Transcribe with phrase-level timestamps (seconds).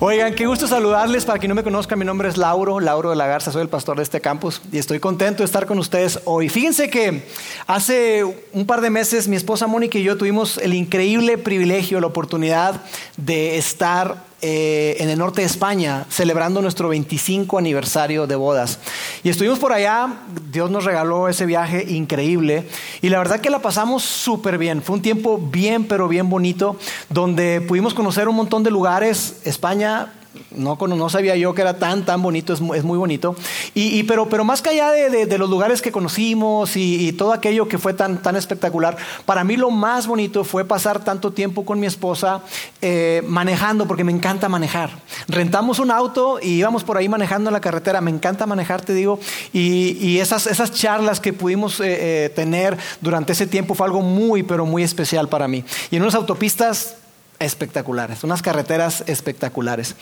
[0.00, 1.24] Oigan, qué gusto saludarles.
[1.24, 3.68] Para quien no me conozca, mi nombre es Lauro, Lauro de la Garza, soy el
[3.68, 6.48] pastor de este campus y estoy contento de estar con ustedes hoy.
[6.48, 7.24] Fíjense que
[7.66, 8.22] hace
[8.52, 12.80] un par de meses mi esposa Mónica y yo tuvimos el increíble privilegio, la oportunidad
[13.16, 18.78] de estar eh, en el norte de España celebrando nuestro 25 aniversario de bodas.
[19.24, 20.20] Y estuvimos por allá,
[20.52, 22.68] Dios nos regaló ese viaje increíble
[23.02, 24.82] y la verdad que la pasamos súper bien.
[24.82, 26.76] Fue un tiempo bien, pero bien bonito,
[27.08, 29.40] donde pudimos conocer un montón de lugares.
[29.44, 30.12] España
[30.50, 33.36] no, no sabía yo que era tan, tan bonito, es, es muy bonito.
[33.74, 37.68] Y, pero, pero más que allá de, de, los lugares que conocimos y, todo aquello
[37.68, 41.80] que fue tan, tan espectacular, para mí lo más bonito fue pasar tanto tiempo con
[41.80, 42.42] mi esposa
[42.80, 44.90] eh, manejando, porque me encanta manejar.
[45.26, 48.94] Rentamos un auto y íbamos por ahí manejando en la carretera, me encanta manejar, te
[48.94, 49.18] digo,
[49.52, 54.42] y, esas, esas charlas que pudimos eh, eh, tener durante ese tiempo fue algo muy,
[54.42, 55.64] pero muy especial para mí.
[55.90, 56.96] Y en unas autopistas
[57.38, 59.94] espectaculares, unas carreteras espectaculares.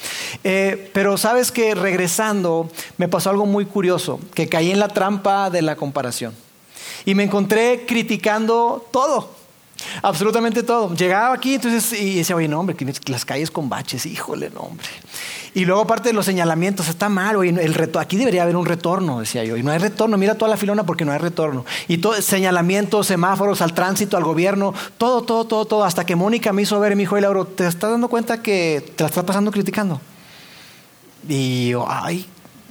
[0.45, 5.51] Eh, pero sabes que regresando me pasó algo muy curioso, que caí en la trampa
[5.51, 6.34] de la comparación.
[7.05, 9.31] Y me encontré criticando todo,
[10.02, 10.94] absolutamente todo.
[10.94, 14.86] Llegaba aquí entonces, y decía, oye, no, hombre, las calles con baches, híjole, no, hombre.
[15.55, 18.66] Y luego aparte de los señalamientos, está mal, oye, el reto, aquí debería haber un
[18.66, 19.56] retorno, decía yo.
[19.56, 21.64] Y no hay retorno, mira toda la filona porque no hay retorno.
[21.88, 25.84] Y todo, señalamientos, semáforos, al tránsito, al gobierno, todo, todo, todo, todo.
[25.84, 28.92] Hasta que Mónica me hizo ver y me dijo, Lauro, ¿te estás dando cuenta que
[28.97, 30.00] te la estás pasando criticando?
[31.28, 32.27] Y yo, ay,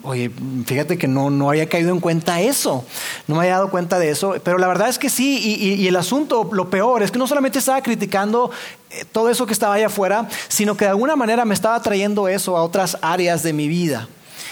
[0.06, 0.30] Oye,
[0.66, 2.86] fíjate que no, no había caído en cuenta eso,
[3.28, 5.96] no me había dado cuenta de eso, pero la verdad es que sí, y, el
[5.96, 8.52] asunto, lo peor, es que no solamente estaba criticando
[8.92, 12.28] eh, todo eso que estaba allá afuera, sino que de alguna manera me estaba trayendo
[12.28, 14.08] eso a otras áreas de mi vida.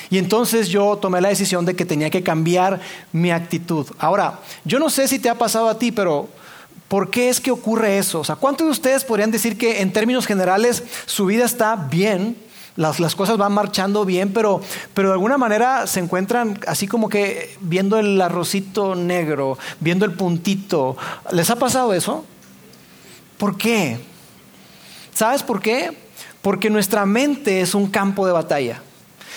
[0.09, 2.81] Y entonces yo tomé la decisión de que tenía que cambiar
[3.11, 3.86] mi actitud.
[3.99, 6.30] Ahora, yo no sé si te ha pasado a ti, pero
[6.87, 8.21] ¿por qué es que ocurre eso?
[8.21, 12.37] O sea, ¿cuántos de ustedes podrían decir que en términos generales su vida está bien?
[12.76, 14.61] Las, cosas van marchando bien, pero,
[14.94, 20.14] pero de alguna manera se encuentran así como que viendo el arrocito negro, viendo el
[20.14, 20.98] puntito.
[21.32, 22.26] ¿Les ha pasado eso?
[23.38, 24.00] ¿Por qué?
[25.14, 25.98] ¿Sabes por qué?
[26.42, 28.82] Porque nuestra mente es un campo de batalla.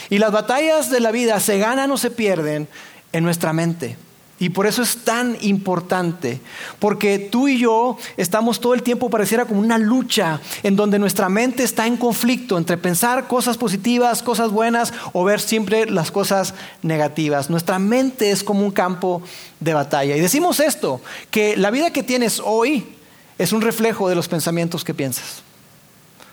[0.09, 2.69] Y las batallas de la vida se ganan o se pierden
[3.13, 3.97] en nuestra mente.
[4.39, 6.43] Y por eso es tan importante,
[6.79, 11.31] porque tú y yo estamos todo el tiempo, pareciera como una lucha, en donde nuestra
[11.31, 16.53] mente está en conflicto entre pensar cosas positivas, cosas buenas, o ver siempre las cosas
[16.83, 17.49] negativas.
[17.49, 19.23] Nuestra mente es como un campo
[19.61, 20.15] de batalla.
[20.17, 22.85] Y decimos esto, que la vida que tienes hoy
[23.39, 25.43] es un reflejo de los pensamientos que piensas.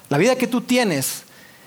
[0.09, 1.23] La vida que tú tienes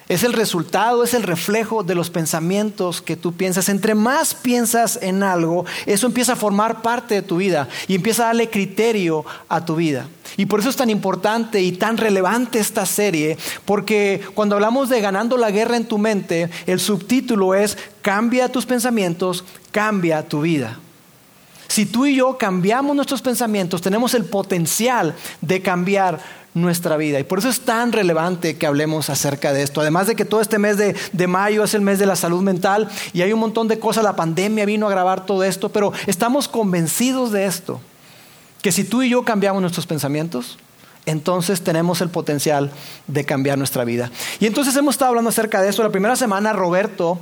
[0.08, 3.68] es el resultado, es el reflejo de los pensamientos que tú piensas.
[3.68, 8.22] Entre más piensas en algo, eso empieza a formar parte de tu vida y empieza
[8.22, 10.08] a darle criterio a tu vida.
[10.36, 15.00] Y por eso es tan importante y tan relevante esta serie, porque cuando hablamos de
[15.00, 20.78] ganando la guerra en tu mente, el subtítulo es Cambia tus pensamientos, cambia tu vida.
[21.66, 26.20] Si tú y yo cambiamos nuestros pensamientos, tenemos el potencial de cambiar
[26.56, 27.20] nuestra vida.
[27.20, 29.82] Y por eso es tan relevante que hablemos acerca de esto.
[29.82, 32.42] Además de que todo este mes de, de, mayo es el mes de la salud
[32.42, 35.92] mental y hay un montón de cosas, la pandemia vino a agravar todo esto, pero
[36.06, 37.78] estamos convencidos de esto,
[38.62, 40.56] que si tú y yo cambiamos nuestros pensamientos,
[41.06, 42.72] entonces tenemos el potencial
[43.06, 44.10] de cambiar nuestra vida.
[44.40, 45.84] Y entonces hemos estado hablando acerca de eso.
[45.84, 47.18] La primera semana Roberto,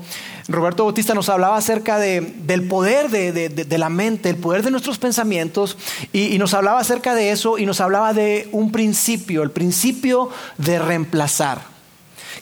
[0.49, 5.77] Roberto Bautista nos hablaba acerca del poder de, la mente, el poder de nuestros pensamientos,
[6.13, 10.31] y, y nos hablaba acerca de eso y nos hablaba de un principio, el principio
[10.57, 11.75] de reemplazar.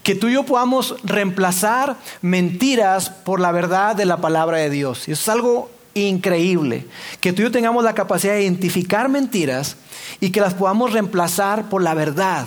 [0.05, 5.09] Que tú y yo podamos reemplazar mentiras por la verdad de la palabra de Dios.
[5.09, 6.87] Y eso es algo increíble.
[7.21, 9.77] Que tú y yo tengamos la capacidad de identificar mentiras
[10.21, 12.47] y que las podamos reemplazar por la verdad,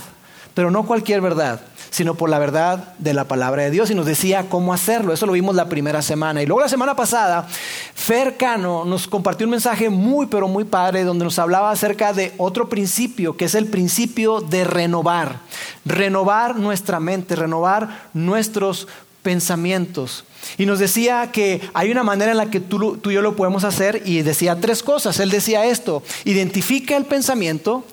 [0.54, 3.90] pero no cualquier verdad, sino por la verdad de la palabra de Dios.
[3.92, 5.14] Y nos decía cómo hacerlo.
[5.14, 6.42] Eso lo vimos la primera semana.
[6.42, 7.48] Y luego la semana pasada,
[7.94, 12.34] Fer Cano nos compartió un mensaje muy, pero muy padre, donde nos hablaba acerca de
[12.38, 15.40] otro principio, que es el principio de renovar.
[15.86, 18.88] Renovar nuestra mente, renovar nuestros
[19.26, 20.24] pensamientos.
[20.60, 23.36] Y nos decía que hay una manera en la que tú, tú, y yo lo
[23.36, 25.20] podemos hacer y decía tres cosas.
[25.20, 27.84] Él decía esto, identifica el pensamiento,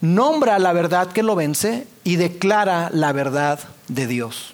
[0.00, 4.52] nombra la verdad que lo vence y declara la verdad de Dios.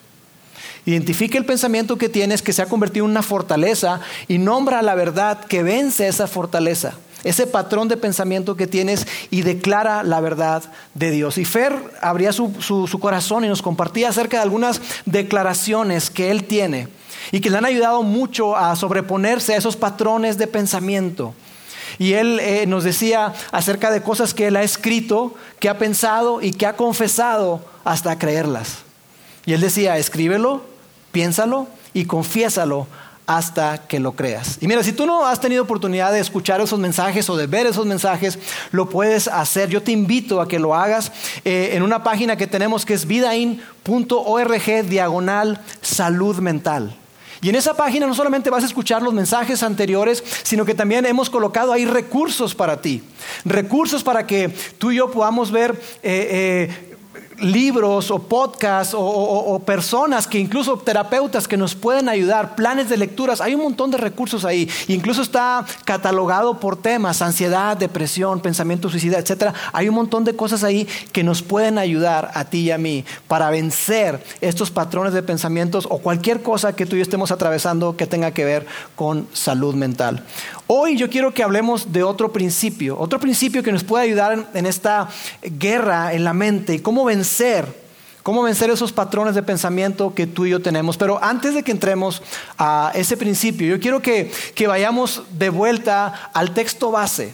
[0.85, 4.95] Identifica el pensamiento que tienes que se ha convertido en una fortaleza y nombra la
[4.95, 6.99] verdad que vence esa fortaleza.
[7.29, 10.63] Ese patrón de pensamiento que tienes y declara la verdad
[10.95, 11.39] de Dios.
[11.39, 16.45] Y Fer abría su, su corazón y nos compartía acerca de algunas declaraciones que él
[16.45, 16.89] tiene
[17.33, 21.35] y que le han ayudado mucho a sobreponerse a esos patrones de pensamiento.
[21.99, 26.43] Y él eh, nos decía acerca de cosas que él ha escrito, que ha pensado
[26.43, 28.79] y que ha confesado hasta creerlas.
[29.47, 30.63] Y él decía, escríbelo,
[31.13, 32.87] piénsalo y confiésalo
[33.27, 34.59] hasta que lo creas.
[34.61, 37.67] Y mira, si tú no has tenido oportunidad de escuchar esos mensajes o de ver
[37.67, 38.39] esos mensajes,
[38.71, 39.69] lo puedes hacer.
[39.69, 41.13] Yo te invito a que lo hagas
[41.45, 46.97] eh, en una página que tenemos que es vidain.org diagonal salud mental.
[47.43, 51.05] Y en esa página no solamente vas a escuchar los mensajes anteriores, sino que también
[51.05, 53.03] hemos colocado ahí recursos para ti.
[53.45, 54.49] Recursos para que
[54.79, 55.73] tú y yo podamos ver
[56.03, 56.96] eh, eh,
[57.39, 63.41] libros o podcasts o, personas que incluso terapeutas que nos pueden ayudar, planes de lecturas,
[63.41, 64.69] hay un montón de recursos ahí.
[64.89, 69.55] Incluso está catalogado por temas, ansiedad, depresión, pensamiento suicida, etc.
[69.73, 73.05] Hay un montón de cosas ahí que nos pueden ayudar a ti y a mí
[73.29, 77.97] para vencer estos patrones de pensamientos o cualquier cosa que tú y yo estemos atravesando
[77.97, 80.23] que tenga que ver con salud mental.
[80.69, 84.67] Hoy yo quiero que hablemos de otro principio, otro principio que nos puede ayudar en
[84.67, 85.09] esta
[85.41, 87.67] guerra en la mente y cómo vencer,
[88.25, 90.97] cómo vencer esos patrones de pensamiento que tú y yo tenemos.
[90.97, 92.21] Pero antes de que entremos
[92.59, 94.33] a ese principio, yo quiero que,
[94.67, 97.33] vayamos de vuelta al texto base.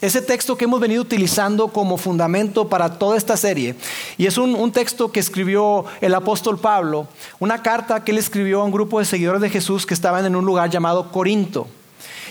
[0.00, 3.74] Ese texto que hemos venido utilizando como fundamento para toda esta serie.
[4.18, 7.08] Y es un, un, texto que escribió el apóstol Pablo,
[7.40, 10.36] una carta que él escribió a un grupo de seguidores de Jesús que estaban en
[10.36, 11.66] un lugar llamado Corinto.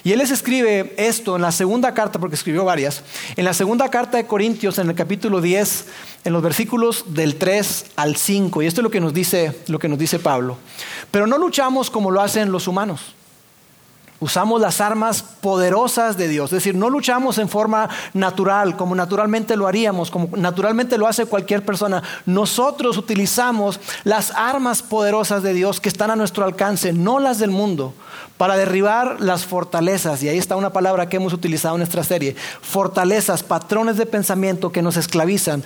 [0.04, 3.04] Y él les escribe esto en la segunda carta, porque escribió varias,
[3.36, 5.86] en la segunda carta de Corintios, en el capítulo 10,
[6.24, 8.62] en los versículos del 3 al 5.
[8.62, 10.58] Y esto es lo que nos dice, lo que nos dice Pablo.
[11.12, 13.14] Pero no luchamos como lo hacen los humanos.
[14.20, 19.56] Usamos las armas poderosas de Dios, es decir, no luchamos en forma natural, como naturalmente
[19.56, 22.02] lo haríamos, como naturalmente lo hace cualquier persona.
[22.26, 27.52] Nosotros utilizamos las armas poderosas de Dios que están a nuestro alcance, no las del
[27.52, 27.94] mundo,
[28.38, 30.24] para derribar las fortalezas.
[30.24, 34.72] Y ahí está una palabra que hemos utilizado en nuestra serie, fortalezas, patrones de pensamiento
[34.72, 35.64] que nos esclavizan.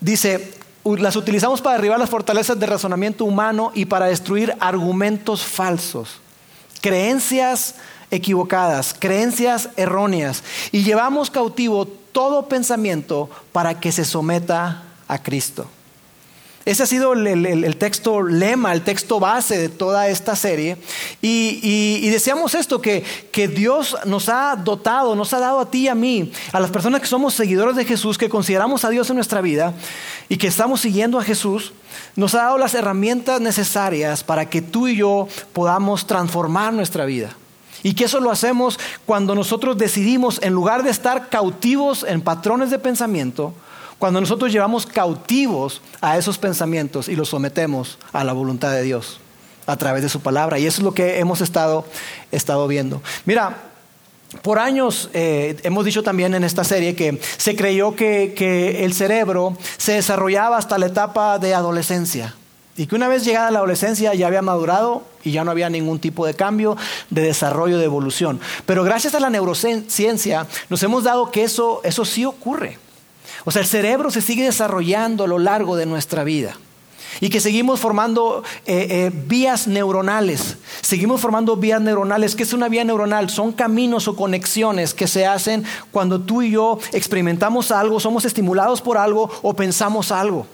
[0.00, 0.54] Dice,
[0.84, 6.20] las utilizamos para derribar las fortalezas de razonamiento humano y para destruir argumentos falsos
[6.86, 7.74] creencias
[8.12, 15.68] equivocadas, creencias erróneas, y llevamos cautivo todo pensamiento para que se someta a Cristo.
[16.66, 20.76] Ese ha sido el, texto lema, el texto base de toda esta serie.
[21.22, 25.88] Y, deseamos esto, que, que, Dios nos ha dotado, nos ha dado a ti y
[25.88, 29.14] a mí, a las personas que somos seguidores de Jesús, que consideramos a Dios en
[29.14, 29.74] nuestra vida
[30.28, 31.72] y que estamos siguiendo a Jesús,
[32.16, 37.36] nos ha dado las herramientas necesarias para que tú y yo podamos transformar nuestra vida.
[37.84, 42.70] Y que eso lo hacemos cuando nosotros decidimos, en lugar de estar cautivos en patrones
[42.70, 43.54] de pensamiento,
[43.98, 49.20] cuando nosotros llevamos cautivos a esos pensamientos y los sometemos a la voluntad de Dios
[49.66, 50.58] a través de su palabra.
[50.58, 51.84] Y eso es lo que hemos estado,
[52.30, 53.02] estado viendo.
[53.24, 53.56] Mira,
[54.42, 58.92] por años eh, hemos dicho también en esta serie que se creyó que, que el
[58.92, 62.34] cerebro se desarrollaba hasta la etapa de adolescencia.
[62.76, 65.98] Y que una vez llegada la adolescencia ya había madurado y ya no había ningún
[65.98, 66.76] tipo de cambio,
[67.08, 68.38] de desarrollo, de evolución.
[68.66, 72.78] Pero gracias a la neurociencia nos hemos dado que eso, eso sí ocurre.
[73.46, 76.58] O sea, el cerebro se sigue desarrollando a lo largo de nuestra vida.
[77.20, 80.56] Y que seguimos formando eh, eh, vías neuronales.
[80.82, 82.34] Seguimos formando vías neuronales.
[82.34, 83.30] ¿Qué es una vía neuronal?
[83.30, 88.82] Son caminos o conexiones que se hacen cuando tú y yo experimentamos algo, somos estimulados
[88.82, 90.48] por algo o pensamos algo.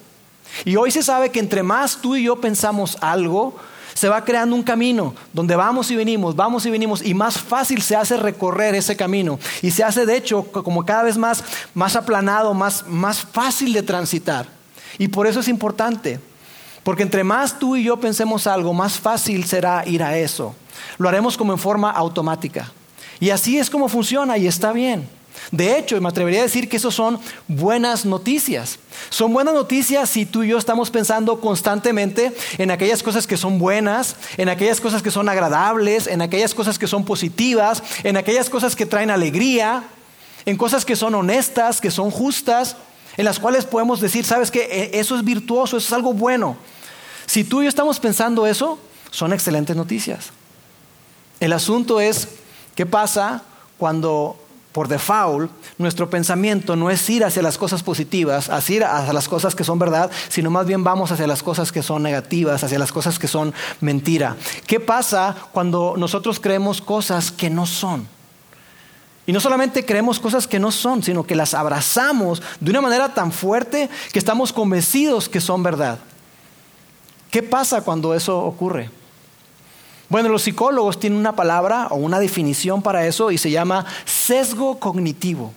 [0.66, 3.56] Y hoy se sabe que entre más tú y yo pensamos algo,
[3.94, 7.82] se va creando un camino donde vamos y venimos, vamos y venimos, y más fácil
[7.82, 9.38] se hace recorrer ese camino.
[9.62, 11.44] Y se hace, de hecho, como cada vez más,
[11.74, 14.46] más aplanado, más, más fácil de transitar.
[14.98, 16.20] Y por eso es importante,
[16.82, 20.54] porque entre más tú y yo pensemos algo, más fácil será ir a eso.
[20.98, 22.72] Lo haremos como en forma automática.
[23.20, 25.08] Y así es como funciona y está bien.
[25.50, 27.18] De hecho, me atrevería a decir que eso son
[27.48, 28.78] buenas noticias.
[29.10, 33.58] Son buenas noticias si tú y yo estamos pensando constantemente en aquellas cosas que son
[33.58, 38.48] buenas, en aquellas cosas que son agradables, en aquellas cosas que son positivas, en aquellas
[38.48, 39.84] cosas que traen alegría,
[40.46, 42.76] en cosas que son honestas, que son justas,
[43.16, 46.56] en las cuales podemos decir, sabes que eso es virtuoso, eso es algo bueno.
[47.26, 48.78] Si tú y yo estamos pensando eso,
[49.10, 50.30] son excelentes noticias.
[51.40, 52.28] El asunto es,
[52.74, 53.42] ¿qué pasa
[53.78, 54.41] cuando
[54.72, 59.64] por default, nuestro pensamiento no es ir hacia las cosas positivas, hacia las cosas que
[59.64, 63.18] son verdad, sino más bien vamos hacia las cosas que son negativas, hacia las cosas
[63.18, 64.36] que son mentira.
[64.66, 68.08] ¿Qué pasa cuando nosotros creemos cosas que no son?
[69.26, 73.14] Y no solamente creemos cosas que no son, sino que las abrazamos de una manera
[73.14, 75.98] tan fuerte que estamos convencidos que son verdad.
[77.30, 78.90] ¿Qué pasa cuando eso ocurre?
[80.12, 84.78] Bueno, los psicólogos tienen una palabra o una definición para eso y se llama sesgo
[84.78, 85.54] cognitivo.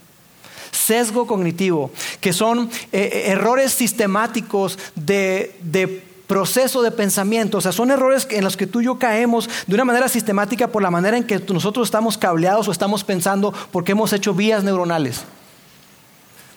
[0.71, 7.57] Sesgo cognitivo, que son eh, eh, errores sistemáticos de, de proceso de pensamiento.
[7.57, 10.69] O sea, son errores en los que tú y yo caemos de una manera sistemática
[10.69, 14.63] por la manera en que nosotros estamos cableados o estamos pensando porque hemos hecho vías
[14.63, 15.25] neuronales.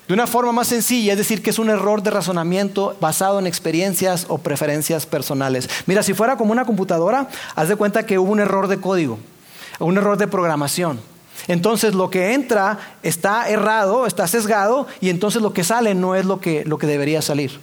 [0.09, 3.47] De una forma más sencilla, es decir, que es un error de razonamiento basado en
[3.47, 5.69] experiencias o preferencias personales.
[5.85, 9.19] Mira, si fuera como una computadora, haz de cuenta que hubo un error de código,
[9.79, 10.99] un error de programación.
[11.47, 16.25] Entonces lo que entra está errado, está sesgado, y entonces lo que sale no es
[16.25, 17.61] lo que, lo que debería salir.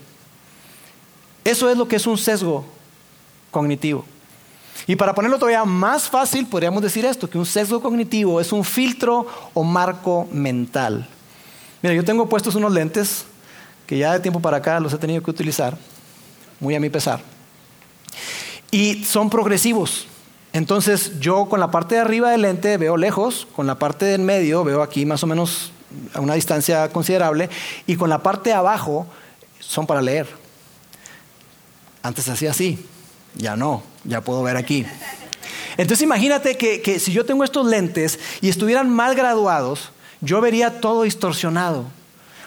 [1.44, 2.64] Eso es lo que es un sesgo
[3.50, 4.04] cognitivo.
[4.86, 8.62] Y para ponerlo todavía más fácil, podríamos decir esto, que un sesgo cognitivo es un
[8.62, 11.08] filtro o marco mental.
[11.86, 13.26] Mira, yo tengo puestos unos lentes
[13.86, 15.78] que ya de tiempo para acá los he tenido que utilizar,
[16.58, 17.20] muy a mi pesar.
[18.72, 20.08] Y son progresivos.
[20.52, 24.20] Entonces yo con la parte de arriba del lente veo lejos, con la parte del
[24.22, 25.70] medio veo aquí más o menos
[26.12, 27.50] a una distancia considerable,
[27.86, 29.06] y con la parte de abajo
[29.60, 30.26] son para leer.
[32.02, 32.84] Antes hacía así,
[33.36, 34.84] ya no, ya puedo ver aquí.
[35.76, 40.80] Entonces imagínate que, que si yo tengo estos lentes y estuvieran mal graduados, yo vería
[40.80, 41.84] todo distorsionado.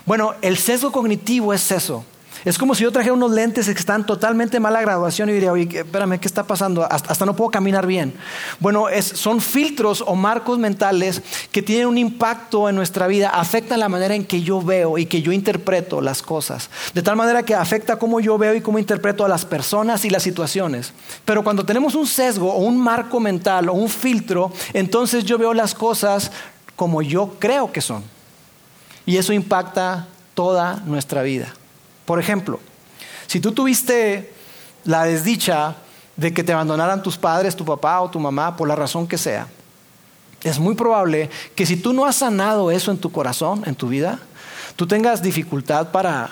[0.05, 2.03] Bueno, el sesgo cognitivo es eso.
[2.45, 5.79] Es como si yo trajera unos lentes que están totalmente mala graduación y diría, oye,
[5.79, 6.87] espérame, ¿qué está pasando?
[6.89, 8.13] Hasta, no puedo caminar bien.
[8.59, 11.21] Bueno, son filtros o marcos mentales
[11.51, 15.05] que tienen un impacto en nuestra vida, afectan la manera en que yo veo y
[15.05, 16.69] que yo interpreto las cosas.
[16.93, 20.09] De tal manera que afecta cómo yo veo y cómo interpreto a las personas y
[20.09, 20.93] las situaciones.
[21.25, 25.53] Pero cuando tenemos un sesgo o un marco mental o un filtro, entonces yo veo
[25.53, 26.31] las cosas
[26.79, 28.05] como yo creo que son.
[29.05, 31.53] Y eso impacta toda nuestra vida.
[32.05, 32.61] Por ejemplo,
[33.27, 34.33] si tú tuviste
[34.85, 35.75] la desdicha
[36.15, 39.17] de que te abandonaran tus padres, tu papá o tu mamá, por la razón que
[39.17, 39.47] sea,
[40.41, 43.89] es muy probable que si tú no has sanado eso en tu corazón, en tu
[43.89, 44.17] vida,
[44.77, 46.29] tú tengas dificultad para,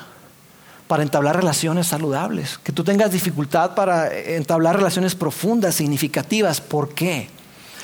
[0.87, 6.61] para entablar relaciones saludables, que tú tengas dificultad para entablar relaciones profundas, significativas.
[6.61, 7.29] ¿Por qué?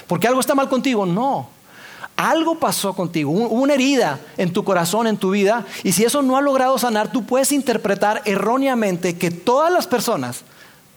[0.08, 1.06] ¿Porque algo está mal contigo?
[1.06, 1.50] No.
[2.16, 6.38] Algo pasó contigo, una herida en tu corazón, en tu vida, y si eso no
[6.38, 10.42] ha logrado sanar, tú puedes interpretar erróneamente que todas las personas,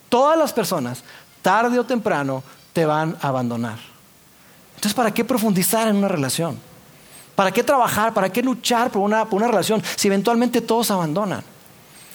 [0.08, 1.02] todas las personas,
[1.40, 2.42] tarde o temprano,
[2.72, 3.78] te van a abandonar.
[4.74, 6.58] Entonces, ¿para qué profundizar en una relación?
[7.34, 8.12] ¿Para qué trabajar?
[8.12, 11.42] ¿Para qué luchar por una, por una relación si eventualmente todos abandonan?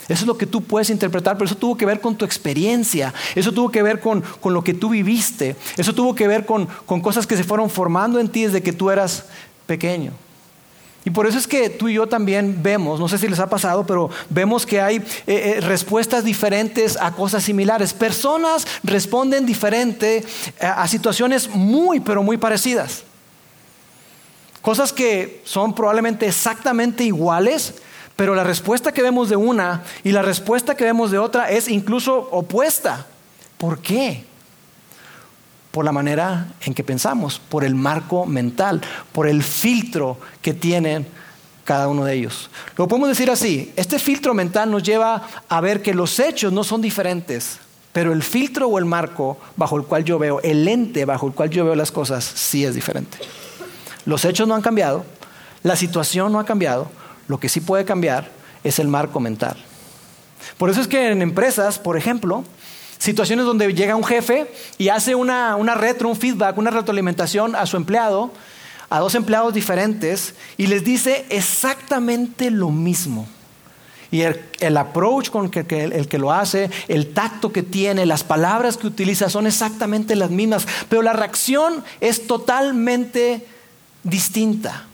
[0.08, 3.14] Eso es lo que tú puedes interpretar, pero eso tuvo que ver con tu experiencia,
[3.34, 7.26] eso tuvo que ver con, lo que tú viviste, eso tuvo que ver con, cosas
[7.26, 9.26] que se fueron formando en ti desde que tú eras
[9.66, 10.12] pequeño.
[11.04, 13.50] Y por eso es que tú y yo también vemos, no sé si les ha
[13.50, 17.92] pasado, pero vemos que hay eh, eh, respuestas diferentes a cosas similares.
[17.92, 20.24] Personas responden diferente
[20.60, 23.02] a, eh, a situaciones muy, pero muy parecidas.
[24.60, 27.74] Cosas que son probablemente exactamente iguales,
[28.16, 31.68] pero la respuesta que vemos de una y la respuesta que vemos de otra es
[31.68, 33.06] incluso opuesta.
[33.58, 34.24] ¿Por qué?
[35.70, 38.80] Por la manera en que pensamos, por el marco mental,
[39.12, 41.06] por el filtro que tienen
[41.64, 42.50] cada uno de ellos.
[42.76, 46.64] Lo podemos decir así, este filtro mental nos lleva a ver que los hechos no
[46.64, 47.58] son diferentes,
[47.92, 51.32] pero el filtro o el marco bajo el cual yo veo, el lente bajo el
[51.32, 53.18] cual yo veo las cosas, sí es diferente.
[54.04, 55.04] Los hechos no han cambiado,
[55.62, 56.90] la situación no ha cambiado,
[57.28, 58.30] lo que sí puede cambiar
[58.64, 59.56] es el marco mental.
[60.58, 62.44] Por eso es que en empresas, por ejemplo,
[62.98, 64.46] situaciones donde llega un jefe
[64.78, 68.30] y hace una, retro, un feedback, una retroalimentación a su empleado,
[68.90, 73.26] a dos empleados diferentes, y les dice exactamente lo mismo.
[74.10, 78.86] Y el, approach con el que lo hace, el tacto que tiene, las palabras que
[78.86, 83.46] utiliza son exactamente las mismas, pero la reacción es totalmente
[84.04, 84.86] distinta.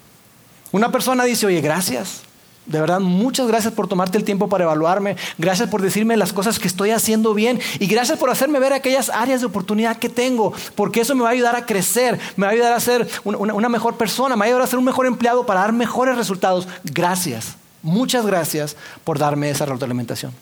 [0.72, 2.22] Una persona dice, oye, gracias.
[2.68, 5.16] De verdad, muchas gracias por tomarte el tiempo para evaluarme.
[5.38, 7.58] Gracias por decirme las cosas que estoy haciendo bien.
[7.78, 10.52] Y gracias por hacerme ver aquellas áreas de oportunidad que tengo.
[10.74, 12.20] Porque eso me va a ayudar a crecer.
[12.36, 14.36] Me va a ayudar a ser una, mejor persona.
[14.36, 16.68] Me va a ayudar a ser un mejor empleado para dar mejores resultados.
[16.84, 17.56] Gracias.
[17.82, 20.32] Muchas gracias por darme esa retroalimentación.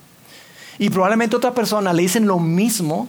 [0.80, 3.06] Y probablemente otra persona le dicen lo mismo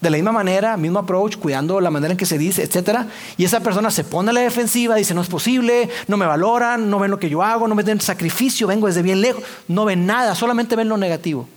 [0.00, 3.00] de la misma manera, mismo approach, cuidando la manera en que se dice, etc.
[3.36, 6.88] Y esa persona se pone a la defensiva, dice, no es posible, no me valoran,
[6.88, 9.84] no ven lo que yo hago, no me den sacrificio, vengo desde bien lejos, no
[9.84, 11.48] ven nada, solamente ven lo negativo.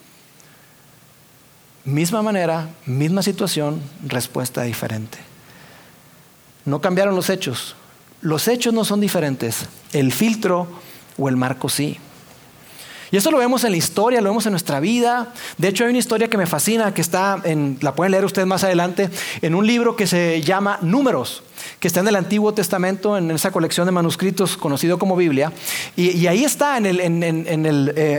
[1.84, 5.20] Misma manera, misma situación, respuesta diferente.
[6.66, 7.76] No cambiaron los hechos,
[8.22, 10.68] los hechos no son diferentes, el filtro
[11.18, 12.00] o el marco sí.
[13.12, 15.34] Y eso lo vemos en la historia, lo vemos en nuestra vida.
[15.58, 18.48] De hecho, hay una historia que me fascina, que está en, la pueden leer ustedes
[18.48, 19.10] más adelante,
[19.42, 21.44] en un libro que se llama Números,
[21.82, 25.52] que está en el Antiguo Testamento, en esa colección de manuscritos conocido como Biblia.
[25.98, 27.06] Y, ahí está, en el, eh,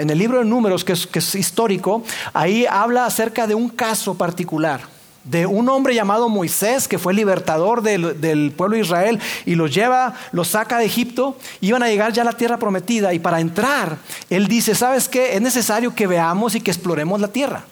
[0.02, 4.91] en el, libro de Números, que es histórico, ahí habla acerca de un caso particular
[5.24, 10.14] de un hombre llamado Moisés, que fue libertador del, pueblo de Israel, y los lleva,
[10.32, 13.98] los saca de Egipto, iban a llegar ya a la tierra prometida, y para entrar,
[14.30, 15.34] él dice, ¿sabes qué?
[15.34, 17.64] Es necesario que veamos y que exploremos la tierra.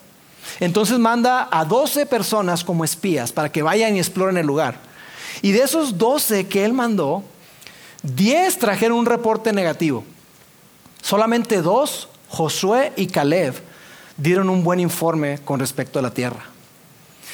[0.61, 4.79] Entonces manda a 12 personas como espías para que vayan y exploren el lugar.
[5.43, 7.23] Y de esos 12 que él mandó,
[8.03, 10.05] 10 trajeron un reporte negativo.
[11.03, 13.55] Solamente dos, Josué y Caleb,
[14.17, 16.45] dieron un buen informe con respecto a la tierra.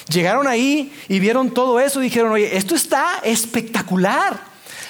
[0.09, 4.39] Llegaron ahí y vieron todo eso y dijeron, oye, esto está espectacular.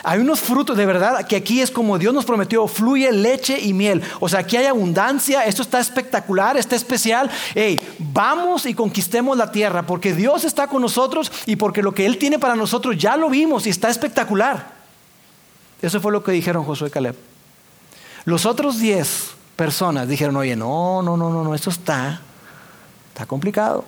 [0.04, 3.74] Hay unos frutos de verdad que aquí es como Dios nos prometió, fluye leche y
[3.74, 4.02] miel.
[4.20, 7.30] O sea, aquí hay abundancia, esto está espectacular, está especial.
[7.56, 12.06] Hey, vamos y conquistemos la tierra porque Dios está con nosotros y porque lo que
[12.06, 14.78] Él tiene para nosotros ya lo vimos y está espectacular.
[15.82, 17.16] Eso fue lo que dijeron Josué y Caleb.
[18.26, 22.22] Los otros diez personas dijeron, oye, no, no, no, no, no, esto está,
[23.10, 23.84] está complicado.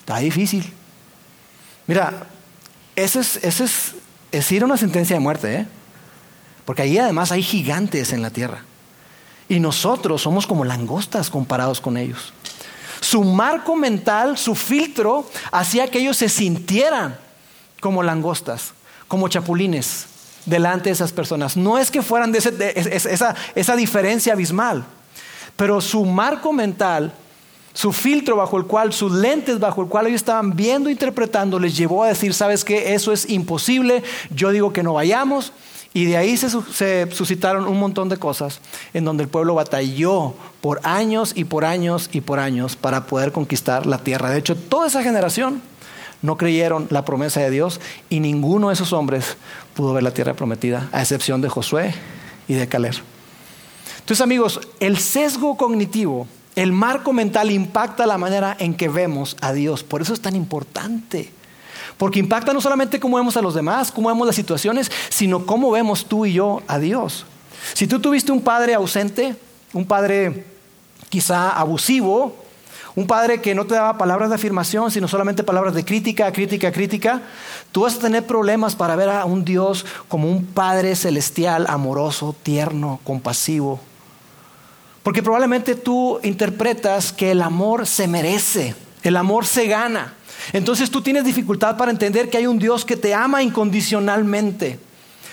[0.00, 0.72] Está difícil.
[1.86, 2.26] Mira,
[2.96, 3.36] eso es,
[4.32, 5.66] es, ir a una sentencia de muerte, ¿eh?
[6.64, 8.64] Porque ahí además hay gigantes en la tierra.
[9.48, 12.32] Y nosotros somos como langostas comparados con ellos.
[13.00, 17.18] Su marco mental, su filtro, hacía que ellos se sintieran
[17.80, 18.72] como langostas,
[19.08, 20.06] como chapulines
[20.44, 21.56] delante de esas personas.
[21.56, 24.84] No es que fueran de, esa, esa diferencia abismal,
[25.56, 27.12] pero su marco mental
[27.72, 31.76] su filtro bajo el cual, sus lentes bajo el cual ellos estaban viendo, interpretando, les
[31.76, 34.02] llevó a decir, sabes qué, eso es imposible,
[34.34, 35.52] yo digo que no vayamos.
[35.92, 38.60] Y de ahí se, se, suscitaron un montón de cosas
[38.94, 43.32] en donde el pueblo batalló por años y por años y por años para poder
[43.32, 44.30] conquistar la tierra.
[44.30, 45.60] De hecho, toda esa generación
[46.22, 49.36] no creyeron la promesa de Dios y ninguno de esos hombres
[49.74, 51.92] pudo ver la tierra prometida, a excepción de Josué
[52.46, 52.94] y de Caleb.
[53.98, 59.52] Entonces, amigos, el sesgo cognitivo el marco mental impacta la manera en que vemos a
[59.52, 59.84] Dios.
[59.84, 61.32] Por eso es tan importante.
[61.96, 65.70] Porque impacta no solamente cómo vemos a los demás, cómo vemos las situaciones, sino cómo
[65.70, 67.26] vemos tú y yo a Dios.
[67.74, 69.36] Si tú tuviste un padre ausente,
[69.72, 70.46] un padre
[71.08, 72.34] quizá abusivo,
[72.94, 76.72] un padre que no te daba palabras de afirmación, sino solamente palabras de crítica, crítica,
[76.72, 77.22] crítica,
[77.70, 82.34] tú vas a tener problemas para ver a un Dios como un Padre celestial, amoroso,
[82.42, 83.80] tierno, compasivo,
[85.02, 90.14] porque probablemente tú interpretas que el amor se merece, el amor se gana.
[90.52, 94.78] Entonces tú tienes dificultad para entender que hay un Dios que te ama incondicionalmente.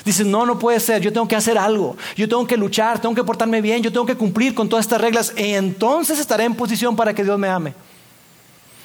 [0.05, 3.13] Dices, no, no puede ser, yo tengo que hacer algo, yo tengo que luchar, tengo
[3.13, 6.55] que portarme bien, yo tengo que cumplir con todas estas reglas y entonces estaré en
[6.55, 7.73] posición para que Dios me ame.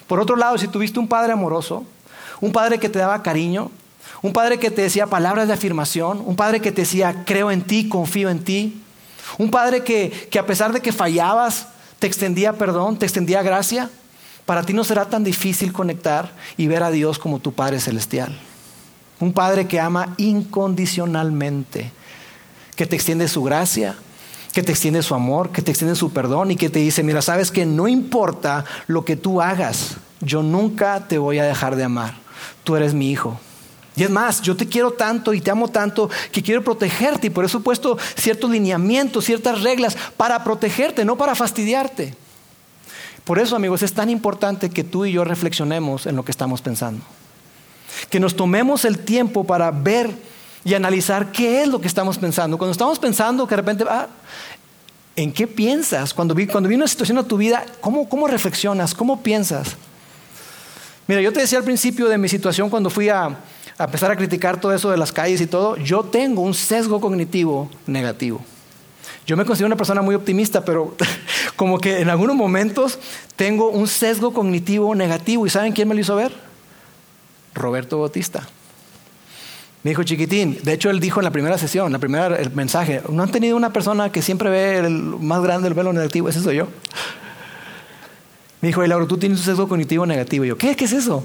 [0.08, 1.84] Por otro lado, si tuviste un padre amoroso,
[2.40, 3.70] un padre que te daba cariño,
[4.20, 7.62] un padre que te decía palabras de afirmación, un padre que te decía, creo en
[7.62, 8.81] ti, confío en ti,
[9.38, 11.66] un padre que, a pesar de que fallabas,
[11.98, 13.90] te extendía perdón, te extendía gracia.
[14.46, 18.37] Para ti no será tan difícil conectar y ver a Dios como tu Padre Celestial.
[19.20, 21.92] Un Padre que ama incondicionalmente,
[22.74, 23.94] que te extiende su gracia,
[24.52, 27.22] que te extiende su amor, que te extiende su perdón y que te dice, mira,
[27.22, 31.85] sabes que no importa lo que tú hagas, yo nunca te voy a dejar de
[31.85, 32.14] amar.
[32.64, 33.40] Tú eres mi hijo.
[33.94, 37.31] Y es más, yo te quiero tanto y te amo tanto que quiero protegerte y
[37.31, 42.14] por eso he puesto ciertos lineamientos, ciertas reglas para protegerte, no para fastidiarte.
[43.24, 46.62] Por eso, amigos, es tan importante que tú y yo reflexionemos en lo que estamos
[46.62, 47.05] pensando.
[48.09, 50.11] Que nos tomemos el tiempo para ver
[50.64, 52.57] y analizar qué es lo que estamos pensando.
[52.57, 54.09] Cuando estamos pensando que de repente, ah,
[55.14, 56.14] ¿en qué piensas?
[56.14, 58.94] Cuando, vi, cuando viene una situación a tu vida, ¿cómo, ¿cómo reflexionas?
[58.94, 59.76] ¿Cómo piensas?
[61.07, 63.37] Mira, yo te decía al principio de mi situación cuando fui a,
[63.82, 67.00] a empezar a criticar todo eso de las calles y todo, yo tengo un sesgo
[67.00, 68.40] cognitivo negativo.
[69.26, 70.96] Yo me considero una persona muy optimista, pero
[71.56, 72.98] como que en algunos momentos
[73.36, 75.46] tengo un sesgo cognitivo negativo.
[75.46, 76.32] ¿Y saben quién me lo hizo ver?
[77.54, 78.48] Roberto Bautista.
[79.82, 83.02] Me dijo chiquitín, de hecho él dijo en la primera sesión, la primera el mensaje,
[83.08, 86.40] no han tenido una persona que siempre ve el más grande el velo negativo, ese
[86.40, 86.68] soy yo.
[88.60, 90.44] Me dijo, Lauro, tú tienes un sesgo cognitivo negativo.
[90.44, 90.76] Y yo, ¿qué?
[90.76, 91.24] ¿Qué es eso?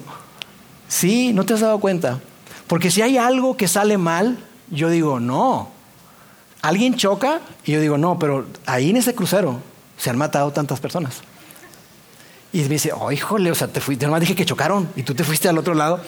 [0.87, 2.19] Sí, ¿no te has dado cuenta?
[2.67, 4.37] Porque si hay algo que sale mal,
[4.69, 5.69] yo digo, no.
[6.61, 9.59] Alguien choca y yo digo, no, pero ahí en ese crucero
[9.97, 11.21] se han matado tantas personas.
[12.51, 15.13] Y me dice, oh, híjole, o sea, te fuiste, nomás dije que chocaron y tú
[15.13, 16.01] te fuiste al otro lado.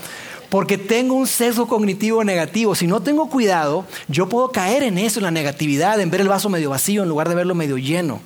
[0.49, 2.73] Porque tengo un sesgo cognitivo negativo.
[2.73, 6.27] Si no tengo cuidado, yo puedo caer en eso, en la negatividad, en ver el
[6.27, 8.19] vaso medio vacío en lugar de verlo medio lleno.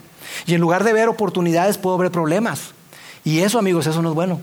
[0.45, 2.71] Y en lugar de ver oportunidades, puedo ver problemas.
[3.25, 4.39] Y eso, amigos, eso no es bueno.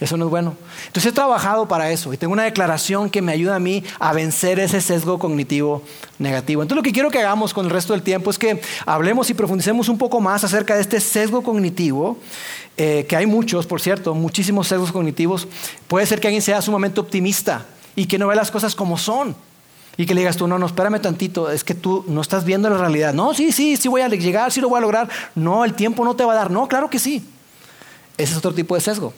[0.00, 0.56] Eso no es bueno.
[0.86, 4.12] Entonces he trabajado para eso y tengo una declaración que me ayuda a mí a
[4.12, 5.82] vencer ese sesgo cognitivo
[6.18, 6.62] negativo.
[6.62, 9.34] Entonces lo que quiero que hagamos con el resto del tiempo es que hablemos y
[9.34, 12.16] profundicemos un poco más acerca de este sesgo cognitivo,
[12.76, 15.48] eh, que hay muchos, por cierto, muchísimos sesgos cognitivos.
[15.88, 19.34] Puede ser que alguien sea sumamente optimista y que no ve las cosas como son.
[19.96, 22.70] Y que le digas tú, no, no, espérame tantito, es que tú no estás viendo
[22.70, 23.12] la realidad.
[23.12, 25.08] No, sí, sí, sí voy a llegar, sí lo voy a lograr.
[25.34, 26.52] No, el tiempo no te va a dar.
[26.52, 27.26] No, claro que sí.
[28.16, 29.12] Ese es otro tipo de sesgo.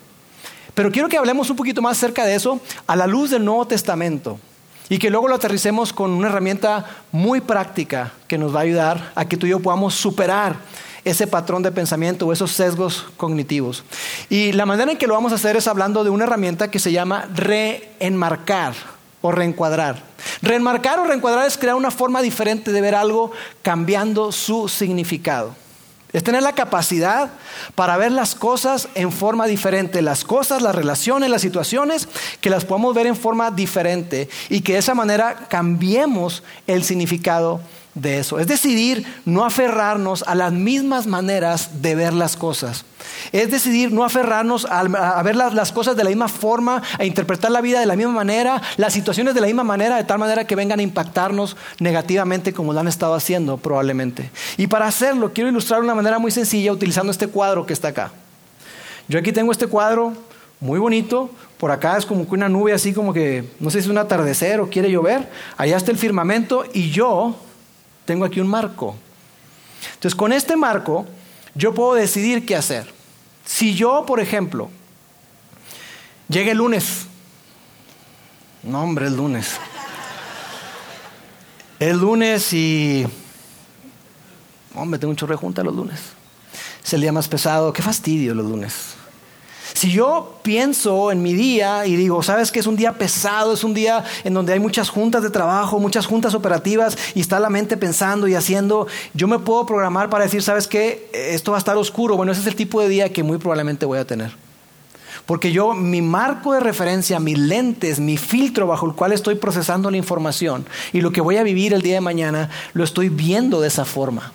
[0.75, 3.67] Pero quiero que hablemos un poquito más acerca de eso a la luz del Nuevo
[3.67, 4.39] Testamento
[4.89, 9.13] y que luego lo aterricemos con una herramienta muy práctica que nos va a ayudar
[9.15, 10.57] a que tú y yo podamos superar
[11.05, 13.85] ese patrón de pensamiento o esos sesgos cognitivos.
[14.29, 16.79] Y la manera en que lo vamos a hacer es hablando de una herramienta que
[16.79, 18.75] se llama reenmarcar
[19.23, 20.03] o reencuadrar.
[20.43, 23.31] Reenmarcar o reencuadrar es crear una forma diferente de ver algo
[23.63, 25.55] cambiando su significado.
[26.13, 27.31] Es tener la capacidad
[27.75, 32.09] para ver las cosas en forma diferente, las cosas, las relaciones, las situaciones,
[32.41, 37.61] que las podamos ver en forma diferente y que de esa manera cambiemos el significado
[37.95, 38.39] de eso.
[38.39, 42.85] Es decidir no aferrarnos a las mismas maneras de ver las cosas.
[43.33, 47.61] Es decidir no aferrarnos a, ver las, cosas de la misma forma, a interpretar la
[47.61, 50.57] vida de la misma manera, las situaciones de la misma manera, de tal manera que
[50.57, 54.31] vengan a impactarnos negativamente como lo han estado haciendo probablemente.
[54.57, 57.89] Y para hacerlo, quiero ilustrar de una manera muy sencilla utilizando este cuadro que está
[57.89, 58.13] acá.
[59.09, 60.13] Yo aquí tengo este cuadro
[60.61, 63.87] muy bonito, por acá es como que una nube así como que, no sé si
[63.87, 67.35] es un atardecer o quiere llover, allá está el firmamento y yo
[68.11, 68.97] tengo aquí un marco.
[69.95, 71.07] Entonces, con este marco,
[71.55, 72.93] yo puedo decidir qué hacer.
[73.45, 74.69] Si yo, por ejemplo,
[76.29, 77.07] llegue el lunes,
[78.65, 79.53] no hombre, el lunes,
[81.79, 83.07] el lunes y,
[84.75, 86.01] hombre, tengo un chorro de los lunes,
[86.85, 88.97] es el día más pesado, qué fastidio los lunes.
[89.81, 93.65] Si yo pienso en mi día y digo, sabes que es un día pesado, es
[93.65, 97.49] un día en donde hay muchas juntas de trabajo, muchas juntas operativas y está la
[97.49, 101.61] mente pensando y haciendo, yo me puedo programar para decir, sabes que esto va a
[101.61, 102.19] estar oscuro.
[102.19, 104.37] Bueno, ese es el tipo de día que muy probablemente voy a tener.
[105.25, 109.91] Porque yo, mi marco de referencia, mis lentes, mi filtro bajo el cual estoy procesando
[109.91, 113.63] la información y lo que voy a vivir el día de mañana, lo estoy viendo
[113.63, 114.31] de esa forma.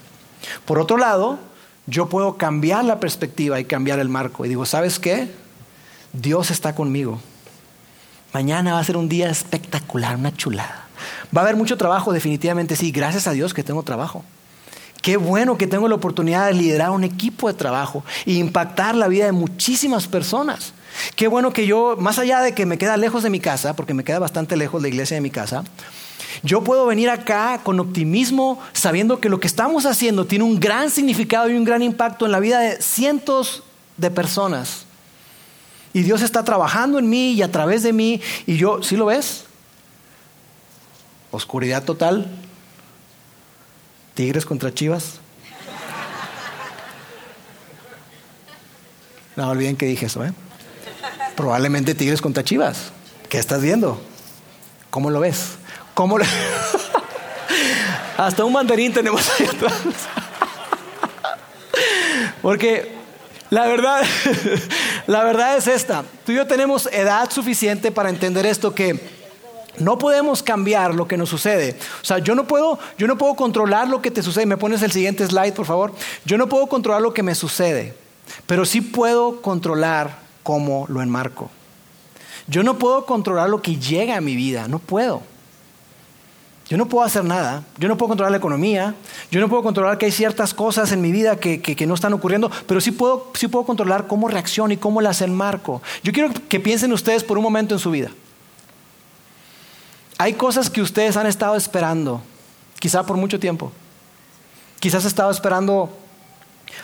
[0.65, 1.37] Por otro lado,
[1.87, 4.45] yo puedo cambiar la perspectiva y cambiar el marco.
[4.45, 5.29] Y digo, ¿sabes qué?
[6.13, 7.19] Dios está conmigo.
[8.33, 10.87] Mañana va a ser un día espectacular, una chulada.
[11.35, 12.91] Va a haber mucho trabajo, definitivamente sí.
[12.91, 14.23] Gracias a Dios que tengo trabajo.
[15.01, 19.07] Qué bueno que tengo la oportunidad de liderar un equipo de trabajo e impactar la
[19.07, 20.73] vida de muchísimas personas.
[21.15, 23.93] Qué bueno que yo, más allá de que me queda lejos de mi casa, porque
[23.93, 25.63] me queda bastante lejos la iglesia de mi casa,
[26.43, 30.89] yo puedo venir acá con optimismo sabiendo que lo que estamos haciendo tiene un gran
[30.89, 33.63] significado y un gran impacto en la vida de cientos
[33.97, 34.85] de personas.
[35.93, 38.21] Y Dios está trabajando en mí y a través de mí.
[38.45, 39.45] Y yo, ¿sí lo ves?
[41.31, 42.29] Oscuridad total.
[44.13, 45.19] Tigres contra chivas.
[49.35, 50.33] No olviden que dije eso, ¿eh?
[51.35, 52.91] Probablemente Tigres contra chivas.
[53.29, 54.01] ¿Qué estás viendo?
[54.89, 55.57] ¿Cómo lo ves?
[55.95, 56.25] ¿Cómo le...
[58.17, 59.73] Hasta un mandarín tenemos ahí atrás.
[62.41, 62.93] Porque
[63.49, 64.03] la verdad,
[65.07, 66.03] la verdad es esta.
[66.25, 68.99] Tú y yo tenemos edad suficiente para entender esto que
[69.79, 71.77] no podemos cambiar lo que nos sucede.
[72.01, 74.45] O sea, yo no puedo, yo no puedo controlar lo que te sucede.
[74.45, 75.93] Me pones el siguiente slide, por favor.
[76.25, 77.93] Yo no puedo controlar lo que me sucede,
[78.45, 81.49] pero sí puedo controlar cómo lo enmarco.
[82.47, 85.23] Yo no puedo controlar lo que llega a mi vida, no puedo.
[86.67, 88.95] Yo no puedo hacer nada, yo no puedo controlar la economía,
[89.29, 92.49] yo no puedo controlar que hay ciertas cosas en mi vida que, no están ocurriendo,
[92.65, 95.83] pero sí puedo, sí puedo controlar cómo reacciono y cómo las enmarco.
[96.01, 98.09] Yo quiero que piensen ustedes por un momento en su vida.
[100.17, 102.21] Hay cosas que ustedes han estado esperando,
[102.79, 103.71] quizá por mucho tiempo.
[104.79, 105.95] Quizás has estado esperando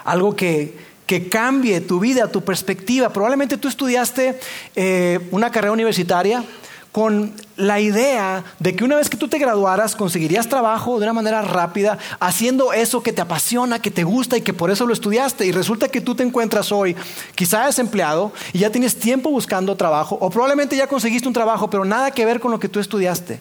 [0.04, 3.10] algo que, que cambie tu vida, tu perspectiva.
[3.10, 4.39] Probablemente tú estudiaste
[4.76, 6.44] eh, una carrera universitaria
[6.91, 11.13] con la idea de que una vez que tú te graduaras conseguirías trabajo de una
[11.13, 14.93] manera rápida haciendo eso que te apasiona, que te gusta y que por eso lo
[14.93, 15.45] estudiaste.
[15.45, 16.95] Y resulta que tú te encuentras hoy
[17.34, 21.86] quizá desempleado y ya tienes tiempo buscando trabajo o probablemente ya conseguiste un trabajo pero
[21.86, 23.39] nada que ver con lo que tú estudiaste.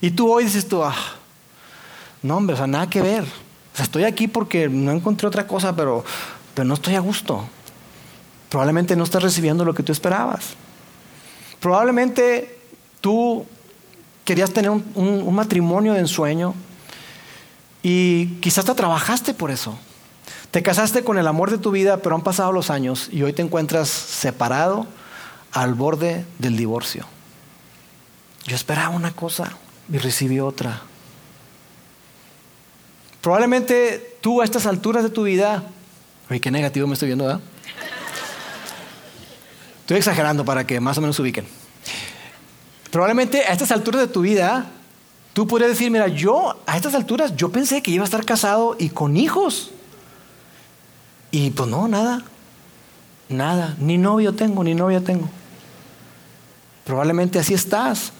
[0.00, 0.96] Y tú hoy dices tú, ah,
[2.22, 3.22] no hombre, o sea, nada que ver.
[3.22, 6.04] O sea, estoy aquí porque no encontré otra cosa pero,
[6.52, 7.48] pero no estoy a gusto.
[8.48, 10.54] Probablemente no estás recibiendo lo que tú esperabas.
[11.60, 12.57] Probablemente
[13.00, 13.46] tú
[14.24, 16.54] querías tener un, matrimonio de ensueño
[17.82, 19.78] y quizás te trabajaste por eso.
[20.50, 23.32] Te casaste con el amor de tu vida, pero han pasado los años y hoy
[23.32, 24.86] te encuentras separado
[25.52, 27.06] al borde del divorcio.
[28.46, 29.52] Yo esperaba una cosa
[29.92, 30.82] y recibí otra.
[33.20, 35.64] Probablemente tú a estas alturas de tu vida,
[36.30, 37.40] oye, qué negativo me estoy viendo, ¿verdad?
[39.80, 41.46] Estoy exagerando para que más o menos se ubiquen.
[42.90, 44.66] Probablemente a estas alturas de tu vida,
[45.32, 48.76] tú podrías decir, mira, yo a estas alturas yo pensé que iba a estar casado
[48.78, 49.70] y con hijos.
[51.30, 52.22] Y pues no, nada.
[53.28, 53.76] Nada.
[53.78, 55.28] Ni novio tengo, ni novia tengo.
[56.84, 58.12] Probablemente así estás.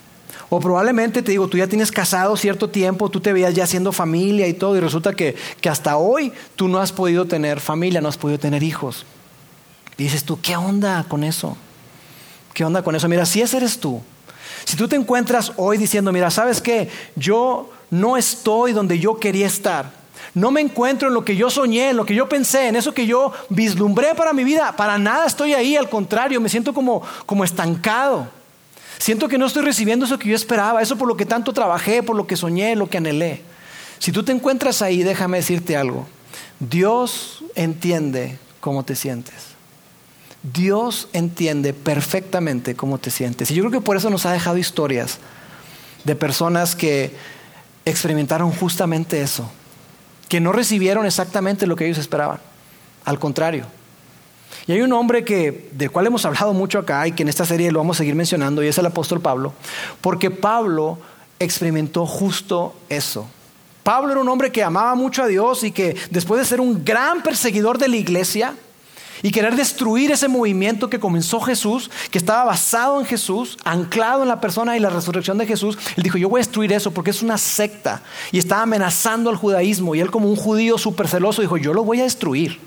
[0.50, 3.92] O probablemente te digo, tú ya tienes casado cierto tiempo, tú te veías ya haciendo
[3.92, 8.00] familia y todo, y resulta que, que hasta hoy tú no has podido tener familia,
[8.00, 9.04] no has podido tener hijos.
[9.96, 11.56] Y dices tú, ¿qué onda con eso?
[12.54, 13.08] ¿Qué onda con eso?
[13.08, 14.02] Mira, si ese eres tú,
[14.68, 16.90] si tú te encuentras hoy diciendo, mira, ¿sabes qué?
[17.16, 19.90] Yo no estoy donde yo quería estar.
[20.34, 22.92] No me encuentro en lo que yo soñé, en lo que yo pensé, en eso
[22.92, 24.76] que yo vislumbré para mi vida.
[24.76, 28.28] Para nada estoy ahí, al contrario, me siento como, como estancado.
[28.98, 32.02] Siento que no estoy recibiendo eso que yo esperaba, eso por lo que tanto trabajé,
[32.02, 33.40] por lo que soñé, lo que anhelé.
[33.98, 36.06] Si tú te encuentras ahí, déjame decirte algo.
[36.60, 39.57] Dios entiende cómo te sientes.
[40.52, 43.50] Dios entiende perfectamente cómo te sientes.
[43.50, 45.18] Y yo creo que por eso nos ha dejado historias
[46.04, 47.14] de personas que
[47.84, 49.50] experimentaron justamente eso,
[50.28, 52.40] que no recibieron exactamente lo que ellos esperaban.
[53.04, 53.64] Al contrario,
[54.66, 57.44] y hay un hombre que, del cual hemos hablado mucho acá y que en esta
[57.44, 59.54] serie lo vamos a seguir mencionando, y es el apóstol Pablo,
[60.00, 60.98] porque Pablo
[61.38, 63.28] experimentó justo eso.
[63.82, 66.84] Pablo era un hombre que amaba mucho a Dios y que después de ser un
[66.84, 68.54] gran perseguidor de la iglesia
[69.22, 74.28] y querer destruir ese movimiento que comenzó Jesús, que estaba basado en Jesús, anclado en
[74.28, 77.10] la persona y la resurrección de Jesús, él dijo, yo voy a destruir eso porque
[77.10, 78.02] es una secta
[78.32, 81.84] y estaba amenazando al judaísmo y él como un judío súper celoso dijo, yo lo
[81.84, 82.60] voy a destruir.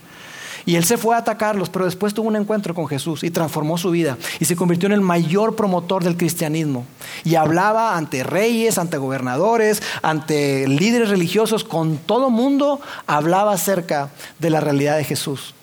[0.64, 3.78] Y él se fue a atacarlos, pero después tuvo un encuentro con Jesús y transformó
[3.78, 6.86] su vida y se convirtió en el mayor promotor del cristianismo.
[7.24, 14.50] Y hablaba ante reyes, ante gobernadores, ante líderes religiosos, con todo mundo hablaba acerca de
[14.50, 15.54] la realidad de Jesús.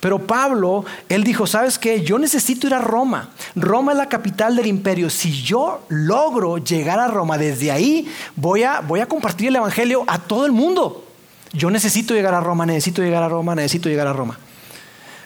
[0.00, 2.02] Pero Pablo, él dijo, ¿sabes qué?
[2.02, 3.30] Yo necesito ir a Roma.
[3.54, 5.10] Roma es la capital del imperio.
[5.10, 10.04] Si yo logro llegar a Roma, desde ahí voy a, voy a compartir el Evangelio
[10.06, 11.06] a todo el mundo.
[11.52, 14.38] Yo necesito llegar a Roma, necesito llegar a Roma, necesito llegar a Roma.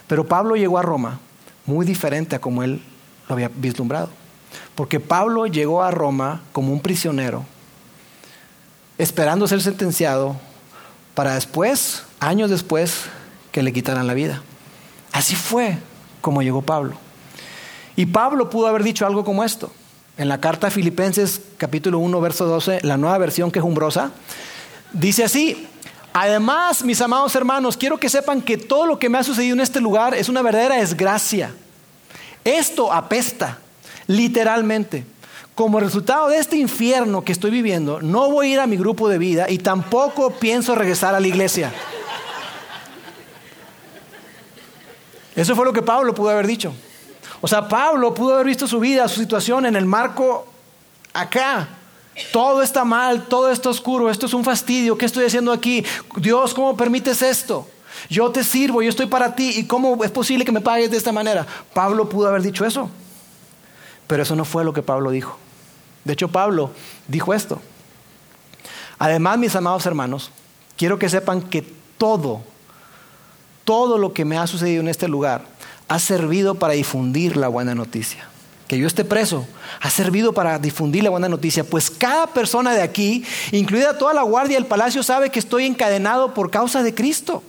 [0.06, 1.20] Pero Pablo llegó a Roma
[1.66, 2.82] muy diferente a como él
[3.28, 4.10] lo había vislumbrado.
[4.74, 7.44] Porque Pablo llegó a Roma como un prisionero,
[8.98, 10.36] esperando ser sentenciado
[11.14, 13.04] para después, años después,
[13.54, 14.42] que le quitaran la vida.
[15.12, 15.78] Así fue
[16.20, 16.96] como llegó Pablo.
[17.94, 19.70] Y Pablo pudo haber dicho algo como esto.
[20.18, 23.64] En la carta a Filipenses capítulo 1, verso 12, la nueva versión que es
[24.92, 25.68] dice así,
[26.12, 29.60] Además, mis amados hermanos, quiero que sepan que todo lo que me ha sucedido en
[29.60, 31.52] este lugar es una verdadera desgracia.
[32.44, 33.58] Esto apesta,
[34.08, 35.04] literalmente.
[35.54, 39.08] Como resultado de este infierno que estoy viviendo, no voy a ir a mi grupo
[39.08, 41.72] de vida y tampoco pienso regresar a la iglesia.
[45.36, 46.72] Eso fue lo que Pablo pudo haber dicho.
[47.40, 50.46] O sea, Pablo pudo haber visto su vida, su situación en el marco
[51.12, 51.68] acá,
[52.32, 55.84] todo está mal, todo está oscuro, esto es un fastidio, ¿qué estoy haciendo aquí?
[56.16, 57.68] Dios, ¿cómo permites esto?
[58.08, 60.96] Yo te sirvo, yo estoy para ti, ¿y cómo es posible que me pagues de
[60.96, 61.46] esta manera?
[61.72, 62.90] Pablo pudo haber dicho eso,
[64.06, 65.38] pero eso no fue lo que Pablo dijo.
[66.04, 66.70] De hecho, Pablo
[67.08, 67.60] dijo esto.
[68.98, 70.30] Además, mis amados hermanos,
[70.76, 71.62] quiero que sepan que
[71.98, 72.42] todo,
[73.64, 75.42] todo lo que me ha sucedido en este lugar
[75.88, 78.29] ha servido para difundir la buena noticia
[78.68, 79.46] que yo esté preso,
[79.81, 84.22] ha servido para difundir la buena noticia, pues cada persona de aquí, incluida toda la
[84.22, 87.42] guardia del palacio, sabe que estoy encadenado por causa de Cristo.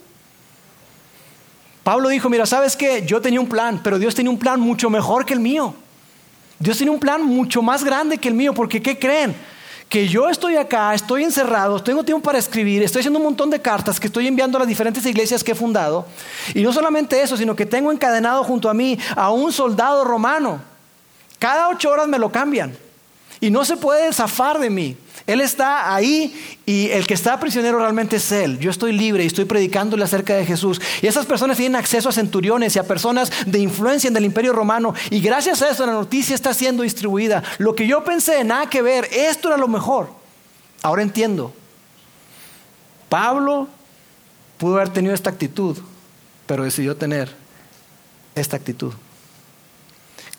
[1.83, 3.05] Pablo dijo, mira, ¿sabes qué?
[3.05, 5.73] Yo tenía un plan, pero Dios tenía un plan mucho mejor que el mío.
[6.59, 9.35] Dios tiene un plan mucho más grande que el mío, porque ¿qué creen?
[9.95, 13.61] Que yo estoy acá, estoy encerrado, tengo tiempo para escribir, estoy haciendo un montón de
[13.61, 16.05] cartas que estoy enviando a las diferentes iglesias que he fundado.
[16.53, 20.59] Y no solamente eso, sino que tengo encadenado junto a mí a un soldado romano
[21.39, 22.75] cada ocho horas me lo cambian.
[23.45, 24.97] Y no se puede zafar de mí.
[25.27, 28.57] Él está ahí y el que está prisionero realmente es Él.
[28.57, 30.81] Yo estoy libre y estoy predicándole acerca de Jesús.
[31.03, 34.51] Y esas personas tienen acceso a centuriones y a personas de influencia en el imperio
[34.51, 34.95] romano.
[35.11, 37.43] Y gracias a eso la noticia está siendo distribuida.
[37.59, 40.09] Lo que yo pensé, nada que ver, esto era lo mejor.
[40.81, 41.53] Ahora entiendo.
[43.09, 43.67] Pablo
[44.57, 45.77] pudo haber tenido esta actitud,
[46.47, 47.31] pero decidió tener
[48.33, 48.93] esta actitud.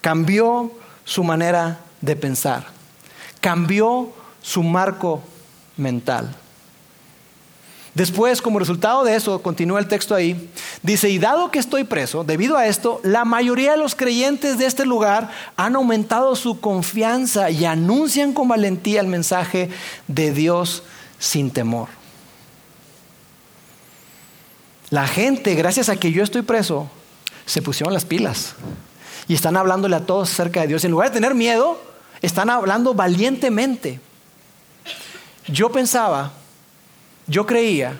[0.01, 0.73] Cambió
[1.05, 2.75] su manera de pensar.
[3.47, 4.11] Cambió
[4.43, 5.23] su marco
[5.77, 6.35] mental.
[7.95, 10.51] Después, como resultado de eso, continúa el texto ahí,
[10.83, 14.67] dice, y dado que estoy preso, debido a esto, la mayoría de los creyentes de
[14.67, 19.71] este lugar han aumentado su confianza y anuncian con valentía el mensaje
[20.09, 20.83] de Dios
[21.21, 21.87] sin temor.
[24.91, 26.91] La gente, gracias a que yo estoy preso,
[27.45, 28.57] se pusieron las pilas
[29.29, 30.85] y están hablándole a todos acerca de Dios.
[30.85, 31.87] En lugar de tener miedo,
[32.23, 34.01] están hablando valientemente.
[35.49, 36.33] Yo pensaba
[37.27, 37.99] yo creía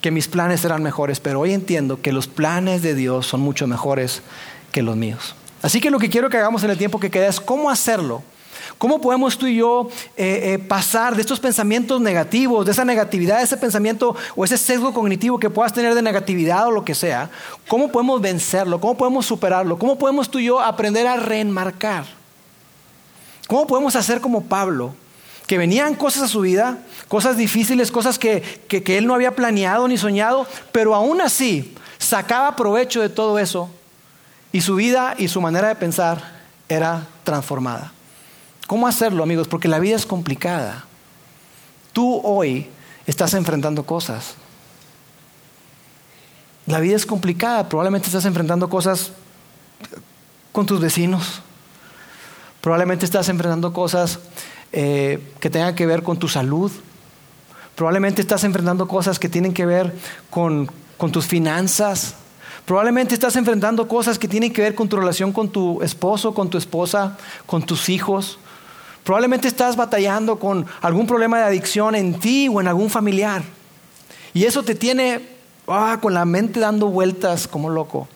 [0.00, 3.66] que mis planes eran mejores, pero hoy entiendo que los planes de Dios son mucho
[3.66, 4.22] mejores
[4.72, 5.36] que los míos.
[5.62, 8.22] Así que lo que quiero que hagamos en el tiempo que queda es cómo hacerlo.
[8.76, 13.38] ¿Cómo podemos tú y yo eh, eh, pasar de estos pensamientos negativos, de esa negatividad,
[13.38, 16.94] de ese pensamiento o ese sesgo cognitivo que puedas tener de negatividad o lo que
[16.94, 17.30] sea?
[17.68, 18.80] ¿Cómo podemos vencerlo?
[18.80, 19.78] ¿Cómo podemos superarlo?
[19.78, 22.04] ¿Cómo podemos tú y yo aprender a reenmarcar?
[23.46, 24.94] ¿Cómo podemos hacer como Pablo?
[25.46, 26.78] que venían cosas a su vida,
[27.08, 33.00] cosas difíciles, cosas que, él no había planeado ni soñado, pero aún así sacaba provecho
[33.00, 33.70] de todo eso
[34.52, 36.22] y su vida y su manera de pensar
[36.68, 37.92] era transformada.
[38.66, 39.46] ¿Cómo hacerlo, amigos?
[39.46, 40.84] Porque la vida es complicada.
[41.92, 42.68] Tú hoy
[43.06, 44.34] estás enfrentando cosas.
[46.66, 49.12] La vida es complicada, probablemente estás enfrentando cosas
[50.52, 51.42] con tus vecinos,
[52.64, 54.20] probablemente estás enfrentando cosas
[54.72, 56.72] eh, que tengan que ver con tu salud.
[57.74, 59.94] Probablemente estás enfrentando cosas que tienen que ver
[60.30, 60.70] con,
[61.12, 62.14] tus finanzas.
[62.64, 66.48] Probablemente estás enfrentando cosas que tienen que ver con tu relación con tu esposo, con
[66.48, 68.38] tu esposa, con tus hijos.
[69.04, 73.42] Probablemente estás batallando con algún problema de adicción en ti o en algún familiar.
[74.32, 75.20] Y eso te tiene
[75.68, 78.08] ah, con la mente dando vueltas como loco.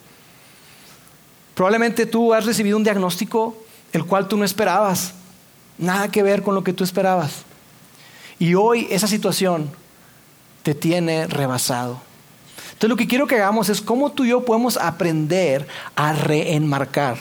[1.55, 5.15] Probablemente tú has recibido un diagnóstico el cual tú no esperabas.
[5.79, 7.43] Nada que ver con lo que tú esperabas.
[8.39, 9.71] Y hoy esa situación
[10.63, 12.01] te tiene rebasado.
[12.79, 17.19] Entonces lo que quiero que hagamos es cómo tú y yo podemos aprender a reenmarcar.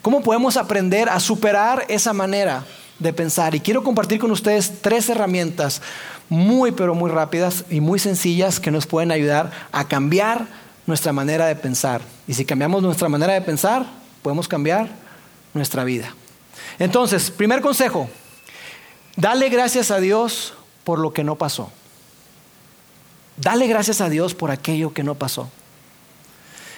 [0.00, 2.64] ¿Cómo podemos aprender a superar esa manera
[2.98, 3.54] de pensar?
[3.54, 5.82] Y quiero compartir con ustedes tres herramientas
[6.28, 10.46] muy, pero muy rápidas y muy sencillas que nos pueden ayudar a cambiar
[10.86, 12.00] nuestra manera de pensar.
[12.26, 13.86] Y si cambiamos nuestra manera de pensar,
[14.22, 15.01] podemos cambiar
[15.54, 16.14] nuestra vida.
[16.78, 18.08] Entonces, primer consejo,
[19.16, 21.70] dale gracias a Dios por lo que no pasó.
[23.36, 25.50] Dale gracias a Dios por aquello que no pasó.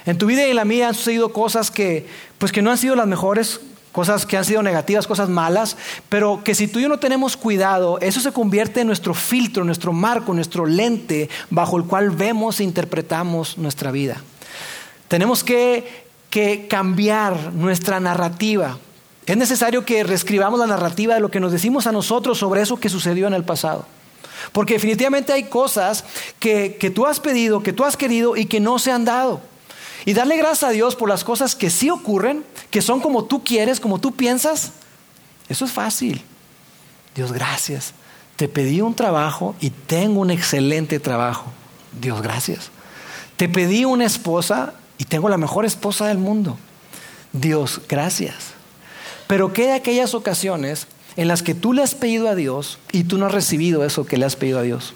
[0.07, 2.07] En tu vida y en la mía han sucedido cosas que,
[2.39, 3.61] pues que no han sido las mejores,
[3.93, 5.77] cosas que han sido negativas, cosas malas,
[6.09, 9.65] pero que si tú y yo no tenemos cuidado, eso se convierte en nuestro filtro,
[9.65, 14.17] nuestro marco, nuestro lente bajo el cual vemos e interpretamos nuestra vida.
[15.09, 16.04] Tenemos que,
[16.35, 18.77] que cambiar nuestra narrativa.
[19.25, 22.77] Es necesario que reescribamos la narrativa de lo que nos decimos a nosotros sobre eso
[22.77, 23.87] que sucedió en el pasado.
[24.51, 26.05] Porque definitivamente hay cosas
[26.40, 29.42] que, que, tú has pedido, que tú has querido y que no se han dado.
[30.07, 33.44] Y darle gracias a Dios por las cosas que sí ocurren, que son como tú
[33.44, 34.73] quieres, como tú piensas,
[35.49, 36.20] eso es fácil.
[37.14, 37.94] Dios, gracias.
[38.35, 41.53] Te pedí un trabajo y tengo un excelente trabajo.
[41.92, 42.73] Dios, gracias.
[43.37, 46.57] Te pedí una esposa y tengo la mejor esposa del mundo.
[47.35, 48.55] Dios, gracias.
[49.27, 50.87] Pero ¿qué de aquellas ocasiones
[51.17, 54.07] en las que tú le has pedido a Dios y tú no has recibido eso
[54.07, 54.95] que le has pedido a Dios?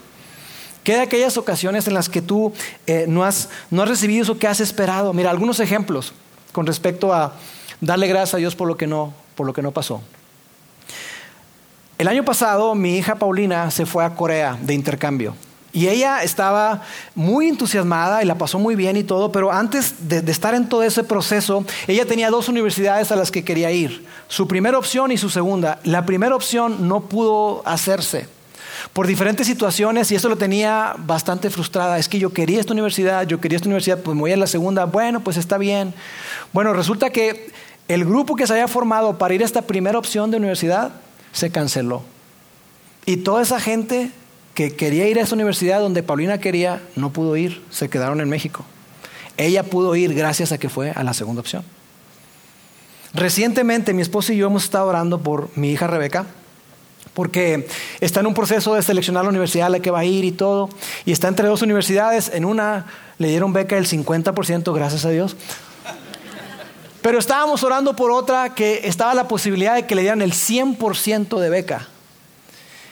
[0.83, 2.55] ¿Qué de aquellas ocasiones en las que tú
[2.87, 5.13] eh, no, has, no has recibido eso que has esperado?
[5.13, 6.15] Mira, algunos ejemplos
[6.53, 7.35] con respecto a
[7.83, 10.01] darle gracias a Dios por lo que no, por lo que no pasó.
[11.99, 15.35] El año pasado mi hija Paulina se fue a Corea de intercambio.
[15.73, 16.83] Y ella estaba
[17.15, 20.83] muy entusiasmada y la pasó muy bien y todo, pero antes de, estar en todo
[20.83, 25.19] ese proceso, ella tenía dos universidades a las que quería ir, su primera opción y
[25.19, 25.79] su segunda.
[25.85, 28.29] La primera opción no pudo hacerse
[28.93, 31.99] por diferentes situaciones y eso lo tenía bastante frustrada.
[31.99, 34.47] Es que yo quería esta universidad, yo quería esta universidad, pues me voy a la
[34.47, 35.93] segunda, bueno, pues está bien.
[36.53, 37.53] Bueno, resulta que
[37.89, 40.93] el grupo que se había formado para ir a esta primera opción de universidad
[41.33, 42.03] se canceló.
[43.05, 44.13] Y toda esa gente
[44.59, 48.29] que quería ir a esa universidad donde Paulina quería, no pudo ir, se quedaron en
[48.29, 48.65] México.
[49.37, 51.63] Ella pudo ir gracias a que fue a la segunda opción.
[53.15, 56.27] Recientemente mi esposa y yo hemos estado orando por mi hija Rebeca,
[57.15, 57.69] porque
[58.01, 60.33] está en un proceso de seleccionar la universidad a la que va a ir y
[60.33, 60.71] todo,
[61.07, 62.87] y está entre dos universidades, en una
[63.19, 65.37] le dieron beca del 50%, gracias a Dios,
[67.01, 71.39] pero estábamos orando por otra que estaba la posibilidad de que le dieran el 100%
[71.39, 71.87] de beca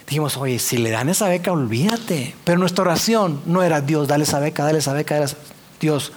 [0.06, 2.34] dijimos, oye, si le dan esa beca, olvídate.
[2.44, 5.18] Pero nuestra oración no era, Dios, dale esa beca, dale esa beca.
[5.18, 5.32] Dale
[5.80, 6.12] Dios,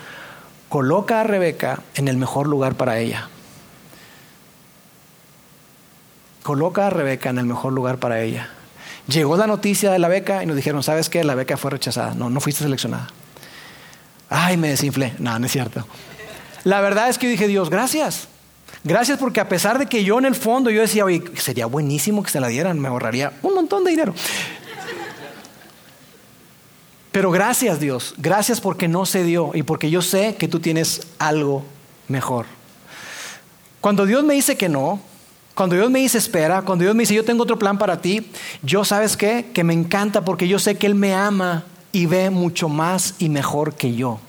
[0.70, 3.30] coloca a Rebeca en el mejor lugar para ella.
[6.50, 8.50] coloca a Rebeca en el mejor lugar para ella.
[9.08, 11.24] Llegó la noticia de la beca y nos dijeron, ¿sabes qué?
[11.24, 12.16] La beca fue rechazada.
[12.16, 13.08] No, no fuiste seleccionada.
[14.30, 15.14] Ay, me desinflé.
[15.20, 15.86] No, no es cierto.
[16.64, 18.30] La verdad es que dije, Dios, gracias.
[18.84, 22.24] Gracias porque a pesar de que yo en el fondo yo decía, oye, sería buenísimo
[22.24, 24.14] que se la dieran, me ahorraría un montón de dinero.
[27.12, 31.08] Pero gracias Dios, gracias porque no se dio y porque yo sé que tú tienes
[31.18, 31.64] algo
[32.08, 32.46] mejor.
[33.82, 35.02] Cuando Dios me dice que no,
[35.56, 38.32] cuando Dios me dice espera, cuando Dios me dice yo tengo otro plan para ti,
[38.62, 42.30] yo sabes qué, que me encanta porque yo sé que Él me ama y ve
[42.30, 44.20] mucho más y mejor que yo.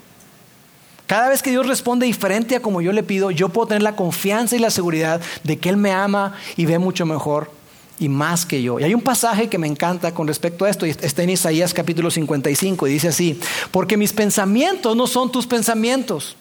[1.11, 3.97] Cada vez que Dios responde diferente a como yo le pido, yo puedo tener la
[3.97, 7.51] confianza y la seguridad de que Él me ama y ve mucho mejor
[7.99, 8.79] y más que yo.
[8.79, 11.75] Y hay un pasaje que me encanta con respecto a esto, y está en Isaías
[11.75, 13.41] capítulo 55, y dice así,
[13.73, 16.37] porque mis pensamientos no son tus pensamientos,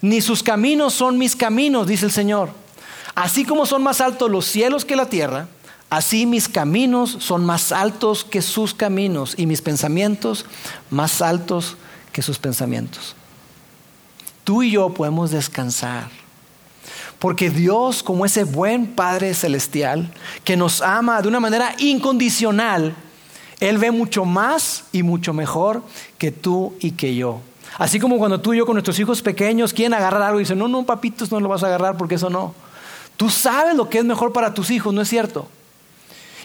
[0.00, 2.50] ni sus caminos son mis caminos, dice el Señor.
[3.16, 5.48] Así como son más altos los cielos que la tierra,
[5.90, 10.46] así mis caminos son más altos que sus caminos, y mis pensamientos
[10.90, 11.76] más altos
[12.12, 13.16] que sus pensamientos
[14.46, 16.08] tú y yo podemos descansar.
[17.18, 20.12] Porque Dios, como ese buen Padre Celestial,
[20.44, 22.94] que nos ama de una manera incondicional,
[23.58, 25.82] Él ve mucho más y mucho mejor
[26.16, 27.40] que tú y que yo.
[27.76, 30.60] Así como cuando tú y yo con nuestros hijos pequeños quieren agarrar algo y dicen,
[30.60, 32.54] no, no, papitos, no lo vas a agarrar porque eso no.
[33.16, 35.48] Tú sabes lo que es mejor para tus hijos, ¿no es cierto?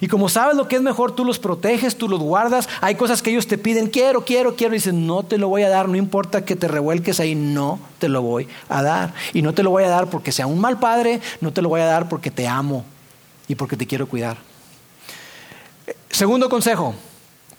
[0.02, 2.68] Y como sabes lo que es mejor, tú los proteges, tú los guardas.
[2.82, 4.74] Hay cosas que ellos te piden, quiero, quiero, quiero.
[4.74, 7.80] Y dicen, no te lo voy a dar, no importa que te revuelques ahí, no
[8.00, 9.14] te lo voy a dar.
[9.32, 11.70] Y no te lo voy a dar porque sea un mal padre, no te lo
[11.70, 12.84] voy a dar porque te amo
[13.48, 14.38] y porque te quiero cuidar.
[16.10, 16.96] Segundo consejo,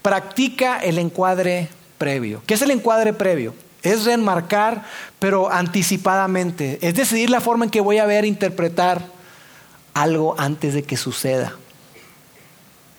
[0.02, 2.42] practica el encuadre previo.
[2.44, 3.54] ¿Qué es el encuadre previo?
[3.84, 4.82] Es reenmarcar,
[5.20, 6.80] pero anticipadamente.
[6.82, 9.00] Es decidir la forma en que voy a ver, interpretar
[9.94, 11.56] algo antes de que suceda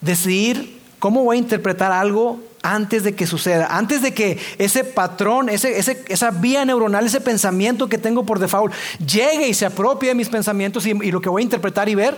[0.03, 5.49] decidir cómo voy a interpretar algo antes de que suceda, antes de que ese patrón,
[5.49, 8.73] esa vía neuronal, ese pensamiento que tengo por default
[9.05, 12.17] llegue y se apropie de mis pensamientos y lo que voy a interpretar y ver,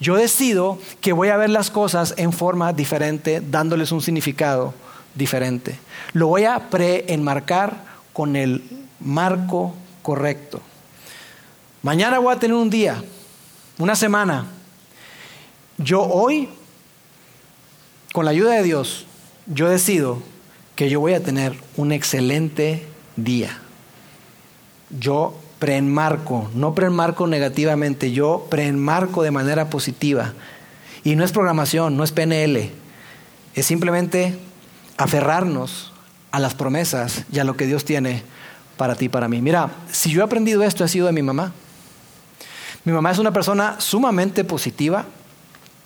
[0.00, 4.74] yo decido que voy a ver las cosas en forma diferente, dándoles un significado
[5.14, 5.78] diferente.
[6.12, 8.62] Lo voy a preenmarcar con el
[9.00, 10.60] marco correcto.
[11.82, 13.02] Mañana voy a tener un día,
[13.78, 14.46] una semana.
[15.78, 16.48] Yo hoy
[18.18, 19.06] con la ayuda de Dios,
[19.46, 20.20] yo decido
[20.74, 23.60] que yo voy a tener un excelente día.
[24.90, 30.32] Yo preenmarco, no preenmarco negativamente, yo preenmarco de manera positiva.
[31.04, 32.72] Y no es programación, no es PNL,
[33.54, 34.36] es simplemente
[34.96, 35.92] aferrarnos
[36.32, 38.24] a las promesas y a lo que Dios tiene
[38.76, 39.40] para ti para mí.
[39.40, 41.52] Mira, si yo he aprendido esto, ha sido de mi mamá.
[42.82, 45.06] Mi mamá es una persona sumamente positiva,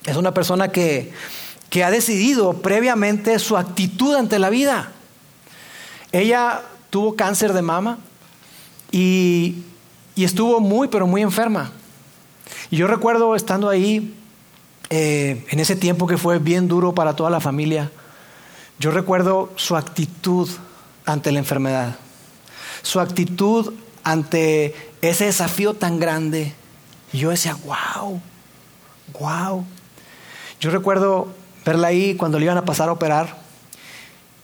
[0.07, 1.13] es una persona que
[1.73, 4.93] que ha decidido previamente su actitud ante la vida.
[6.13, 6.61] Ella
[6.91, 7.97] tuvo cáncer de mama
[8.91, 9.63] y,
[10.15, 11.73] estuvo muy, pero muy enferma.
[12.71, 14.15] Y yo recuerdo estando ahí,
[14.91, 17.91] eh, en ese tiempo que fue bien duro para toda la familia,
[18.79, 20.51] yo recuerdo su actitud
[21.07, 21.97] ante la enfermedad,
[22.83, 23.73] su actitud
[24.05, 26.53] ante ese desafío tan grande.
[27.15, 28.21] Y yo decía, wow,
[29.19, 29.65] wow.
[30.61, 33.37] Yo recuerdo verla ahí cuando le iban a pasar a operar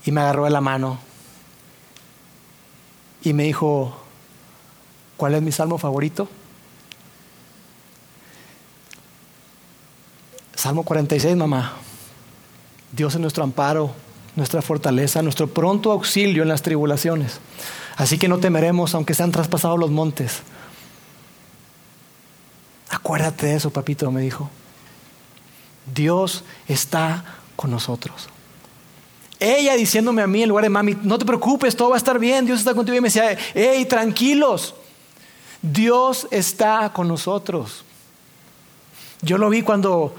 [0.04, 0.98] y me agarró de la mano
[3.22, 3.96] y me dijo,
[5.16, 6.28] ¿cuál es mi salmo favorito?
[10.54, 11.74] Salmo 46, mamá.
[12.90, 13.92] Dios es nuestro amparo,
[14.34, 17.40] nuestra fortaleza, nuestro pronto auxilio en las tribulaciones.
[17.96, 20.40] Así que no temeremos aunque sean traspasados los montes.
[22.88, 24.50] Acuérdate de eso, papito, me dijo.
[25.94, 27.24] Dios está
[27.56, 28.28] con nosotros.
[29.40, 32.18] Ella diciéndome a mí en lugar de mami, no te preocupes, todo va a estar
[32.18, 32.96] bien, Dios está contigo.
[32.96, 34.74] Y me decía, hey, tranquilos,
[35.62, 37.84] Dios está con nosotros.
[39.22, 40.14] Yo lo vi cuando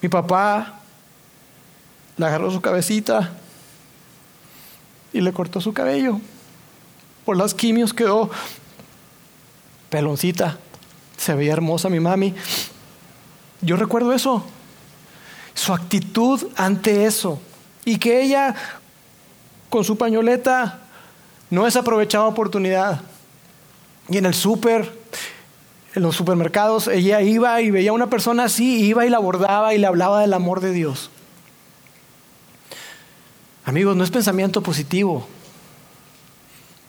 [0.00, 0.80] mi papá
[2.16, 3.32] le agarró su cabecita
[5.12, 6.20] y le cortó su cabello.
[7.24, 8.30] Por las quimios quedó
[9.90, 10.58] peloncita.
[11.16, 12.34] Se veía hermosa mi mami.
[13.60, 14.44] Yo recuerdo eso
[15.54, 17.40] su actitud ante eso.
[17.84, 18.54] Y que ella,
[19.70, 20.80] con su pañoleta,
[21.50, 23.00] no desaprovechaba oportunidad.
[24.08, 24.92] Y en el súper,
[25.94, 29.74] en los supermercados, ella iba y veía a una persona así, iba y la abordaba
[29.74, 31.10] y le hablaba del amor de Dios.
[33.64, 35.26] Amigos, no es pensamiento positivo,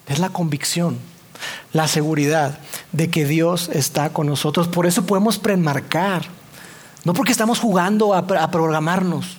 [0.07, 0.97] es la convicción,
[1.71, 2.59] la seguridad
[2.91, 4.67] de que Dios está con nosotros.
[4.67, 6.25] Por eso podemos premarcar
[7.05, 9.37] No porque estamos jugando a, programarnos,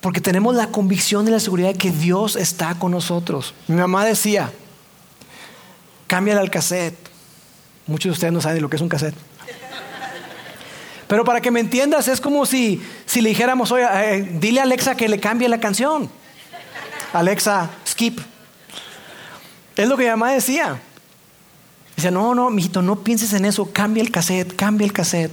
[0.00, 3.52] porque tenemos la convicción y la seguridad de que Dios está con nosotros.
[3.66, 4.52] Mi mamá decía,
[6.06, 6.96] cámbiale al cassette.
[7.88, 9.16] Muchos de ustedes no saben lo que es un cassette.
[11.08, 14.62] Pero para que me entiendas, es como si, si le dijéramos, oye, eh, dile a
[14.62, 16.08] Alexa que le cambie la canción.
[17.12, 18.20] Alexa, skip.
[19.74, 20.80] Es lo que mi mamá decía.
[21.96, 25.32] Dice, no, no, mijito, no pienses en eso, cambia el cassette, cambia el cassette.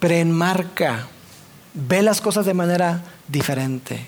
[0.00, 1.06] Preenmarca,
[1.74, 4.06] ve las cosas de manera diferente.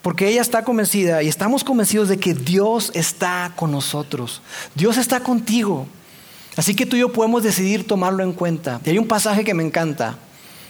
[0.00, 4.40] Porque ella está convencida y estamos convencidos de que Dios está con nosotros.
[4.76, 5.88] Dios está contigo.
[6.56, 8.80] Así que tú y yo podemos decidir tomarlo en cuenta.
[8.84, 10.16] Y hay un pasaje que me encanta,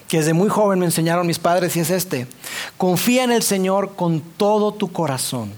[0.08, 2.26] que desde muy joven me enseñaron mis padres y es este.
[2.78, 5.52] Confía en el Señor con todo tu corazón.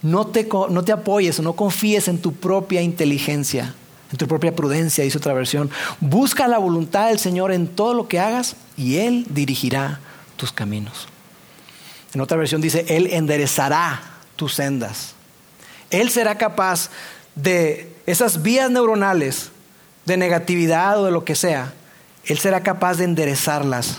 [0.00, 3.74] No te, no te apoyes o no confíes en tu propia inteligencia,
[4.16, 5.70] tu propia prudencia, dice otra versión.
[6.00, 10.00] Busca la voluntad del Señor en todo lo que hagas y Él dirigirá
[10.36, 11.08] tus caminos.
[12.12, 14.02] En otra versión dice, Él enderezará
[14.36, 15.14] tus sendas.
[15.90, 16.90] Él será capaz
[17.34, 19.50] de esas vías neuronales
[20.04, 21.72] de negatividad o de lo que sea,
[22.24, 23.98] Él será capaz de enderezarlas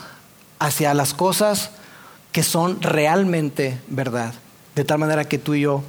[0.59, 1.72] hacia las cosas
[2.32, 4.34] que son realmente verdad,
[4.76, 5.84] de tal manera que tú y yo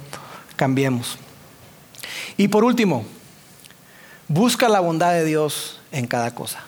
[0.55, 1.17] cambiemos.
[2.37, 3.05] Y por último,
[4.27, 6.59] busca la bondad de Dios en cada cosa.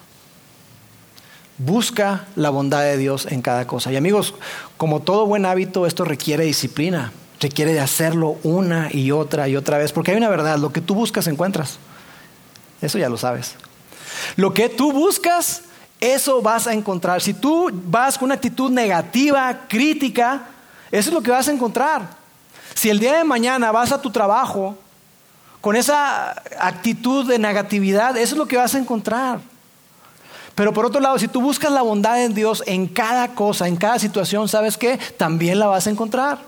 [1.58, 3.92] Busca la bondad de Dios en cada cosa.
[3.92, 4.34] Y amigos,
[4.78, 9.78] como todo buen hábito, esto requiere disciplina requiere de hacerlo una y otra y otra
[9.78, 11.78] vez, porque hay una verdad, lo que tú buscas encuentras.
[12.82, 13.56] Eso ya lo sabes.
[14.36, 15.64] Lo que tú buscas,
[16.00, 17.22] eso vas a encontrar.
[17.22, 20.48] Si tú vas con una actitud negativa, crítica,
[20.92, 22.10] eso es lo que vas a encontrar.
[22.74, 24.78] Si el día de mañana vas a tu trabajo
[25.62, 29.40] con esa actitud de negatividad, eso es lo que vas a encontrar.
[30.56, 33.78] Pero por otro lado, si tú buscas la bondad en Dios en cada cosa, en
[33.78, 35.00] cada situación, ¿sabes qué?
[35.18, 36.40] También la vas a encontrar.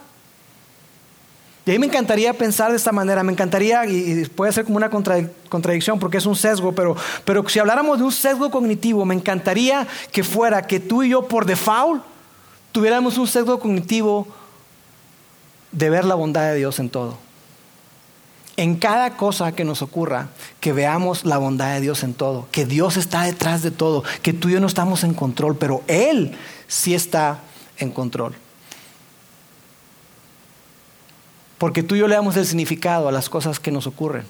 [1.66, 4.78] Y a mí me encantaría pensar de esta manera, me encantaría, y puede ser como
[4.78, 9.14] una contradicción porque es un sesgo, pero, pero si habláramos de un sesgo cognitivo, me
[9.14, 12.03] encantaría que fuera que tú y yo por default
[12.72, 14.28] tuviéramos un sesgo cognitivo
[15.72, 17.18] de ver la bondad de Dios en todo.
[18.58, 20.30] En cada cosa que nos ocurra,
[20.60, 24.34] que veamos la bondad de Dios en todo, que Dios está detrás de todo, que
[24.34, 26.36] tú y yo no estamos en control, pero Él
[26.68, 27.39] sí está
[27.78, 28.36] en control.
[31.58, 34.26] Porque tú y yo le damos el significado a las cosas que nos ocurren.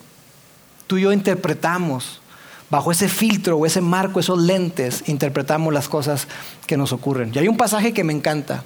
[0.86, 2.22] Tú y yo interpretamos,
[2.70, 6.28] bajo ese filtro o ese marco, esos lentes, interpretamos las cosas
[6.68, 7.32] que nos ocurren.
[7.34, 8.64] Y hay un pasaje que me encanta,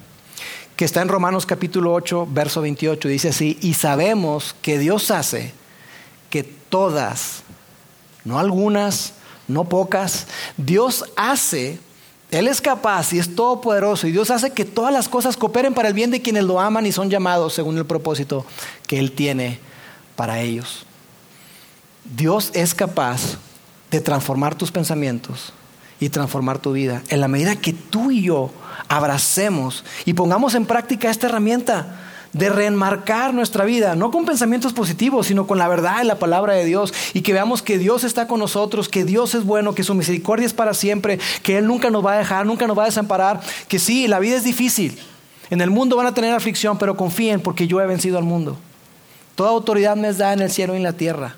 [0.75, 5.53] que está en Romanos capítulo 8, verso 28, dice así, y sabemos que Dios hace
[6.29, 7.43] que todas,
[8.23, 9.13] no algunas,
[9.47, 11.79] no pocas, Dios hace
[12.31, 15.87] él es capaz y es todopoderoso y Dios hace que todas las cosas cooperen para
[15.87, 18.45] el bien de quienes lo aman y son llamados según el propósito
[18.87, 19.59] que Él tiene
[20.15, 20.85] para ellos.
[22.03, 23.37] Dios es capaz
[23.91, 25.53] de transformar tus pensamientos
[25.99, 28.51] y transformar tu vida en la medida que tú y yo
[28.87, 32.01] abracemos y pongamos en práctica esta herramienta
[32.35, 36.53] de reenmarcar nuestra vida, no con pensamientos positivos, sino con la verdad y la palabra
[36.53, 39.83] de Dios, y que veamos que Dios está con nosotros, que Dios es bueno, que
[39.83, 42.83] su misericordia es para siempre, que Él nunca nos va a dejar, nunca nos va
[42.83, 43.39] a desamparar,
[43.69, 44.99] que sí, la vida es difícil,
[45.49, 48.57] en el mundo van a tener aflicción, pero confíen porque yo he vencido al mundo.
[49.35, 51.35] Toda autoridad me es dada en el cielo y en la tierra.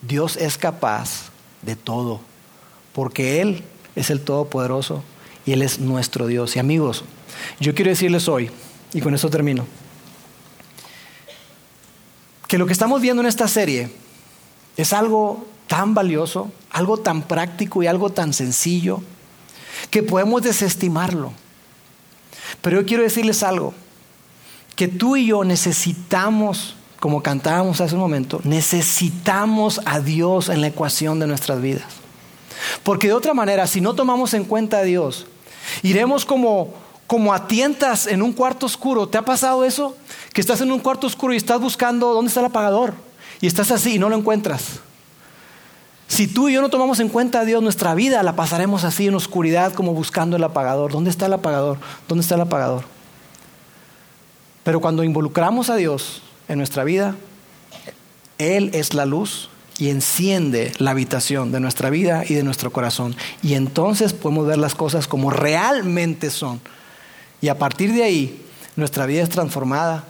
[0.00, 1.30] Dios es capaz
[1.60, 2.20] de todo,
[2.94, 3.62] porque Él
[3.96, 5.02] es el Todopoderoso
[5.46, 6.56] y Él es nuestro Dios.
[6.56, 7.04] Y amigos,
[7.58, 8.50] yo quiero decirles hoy,
[8.92, 9.66] y con eso termino,
[12.48, 13.90] que lo que estamos viendo en esta serie
[14.76, 19.00] es algo tan valioso, algo tan práctico y algo tan sencillo,
[19.90, 21.32] que podemos desestimarlo.
[22.60, 23.72] Pero yo quiero decirles algo,
[24.74, 30.68] que tú y yo necesitamos, como cantábamos hace un momento, necesitamos a Dios en la
[30.68, 31.99] ecuación de nuestras vidas.
[32.82, 35.26] Porque de otra manera, si no tomamos en cuenta a Dios,
[35.82, 36.74] iremos como
[37.10, 39.08] como a tientas en un cuarto oscuro.
[39.08, 39.96] ¿Te ha pasado eso?
[40.32, 42.94] Que estás en un cuarto oscuro y estás buscando dónde está el apagador.
[43.40, 44.78] Y estás así y no lo encuentras.
[46.06, 49.08] Si tú y yo no tomamos en cuenta a Dios, nuestra vida la pasaremos así
[49.08, 50.92] en oscuridad como buscando el apagador.
[50.92, 51.78] ¿Dónde está el apagador?
[52.06, 52.84] ¿Dónde está el apagador?
[54.62, 57.16] Pero cuando involucramos a Dios en nuestra vida,
[58.38, 59.49] Él es la luz
[59.80, 63.16] y enciende la habitación de nuestra vida y de nuestro corazón.
[63.42, 66.60] Y entonces podemos ver las cosas como realmente son
[67.40, 70.04] y a partir de ahí, nuestra vida es transformada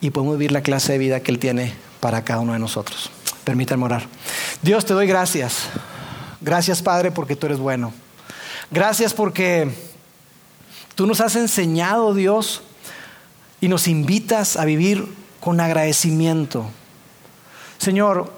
[0.00, 3.10] y podemos vivir la clase de vida que Él tiene para cada uno de nosotros.
[3.44, 4.06] Permítanme orar.
[4.62, 5.64] Dios, te doy gracias.
[6.40, 7.92] Gracias, Padre, porque tú eres bueno.
[8.70, 9.70] Gracias porque
[10.94, 12.62] tú nos has enseñado, Dios,
[13.60, 15.06] y nos invitas a vivir
[15.40, 16.66] con agradecimiento.
[17.78, 18.30] Señor,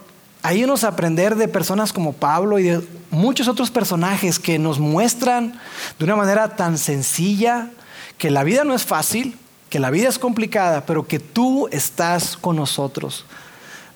[0.47, 2.81] ayúdanos a aprender de personas como Pablo y de
[3.11, 5.59] muchos otros personajes que nos muestran
[5.99, 7.71] de una manera tan sencilla
[8.17, 9.37] que la vida no es fácil,
[9.71, 13.25] que la vida es complicada, pero que tú estás con nosotros.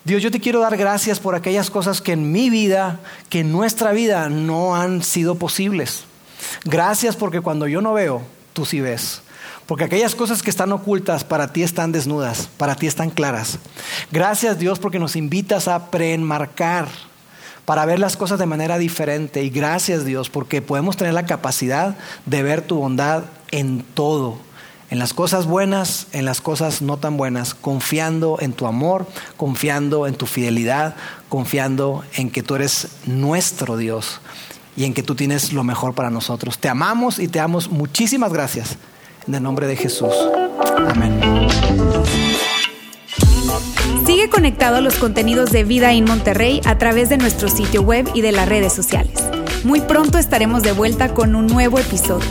[0.04, 2.98] Dios, yo te quiero dar gracias por aquellas cosas que en mi vida,
[3.28, 6.02] que en nuestra vida no han sido posibles.
[6.64, 8.22] Gracias porque cuando yo no veo,
[8.54, 9.22] tú sí ves.
[9.70, 13.60] Porque aquellas cosas que están ocultas para ti están desnudas, para ti están claras.
[14.10, 16.88] Gracias Dios porque nos invitas a preenmarcar
[17.66, 19.44] para ver las cosas de manera diferente.
[19.44, 21.96] Y gracias Dios porque podemos tener la capacidad
[22.26, 24.38] de ver tu bondad en todo.
[24.90, 29.06] En las cosas buenas, en las cosas no tan buenas, confiando en tu amor,
[29.36, 30.96] confiando en tu fidelidad,
[31.28, 34.20] confiando en que tú eres nuestro Dios
[34.76, 36.58] y en que tú tienes lo mejor para nosotros.
[36.58, 38.76] Te amamos y te damos muchísimas gracias.
[39.26, 40.14] En el nombre de Jesús.
[40.88, 41.20] Amén.
[44.06, 48.08] Sigue conectado a los contenidos de Vida en Monterrey a través de nuestro sitio web
[48.14, 49.22] y de las redes sociales.
[49.64, 52.28] Muy pronto estaremos de vuelta con un nuevo episodio.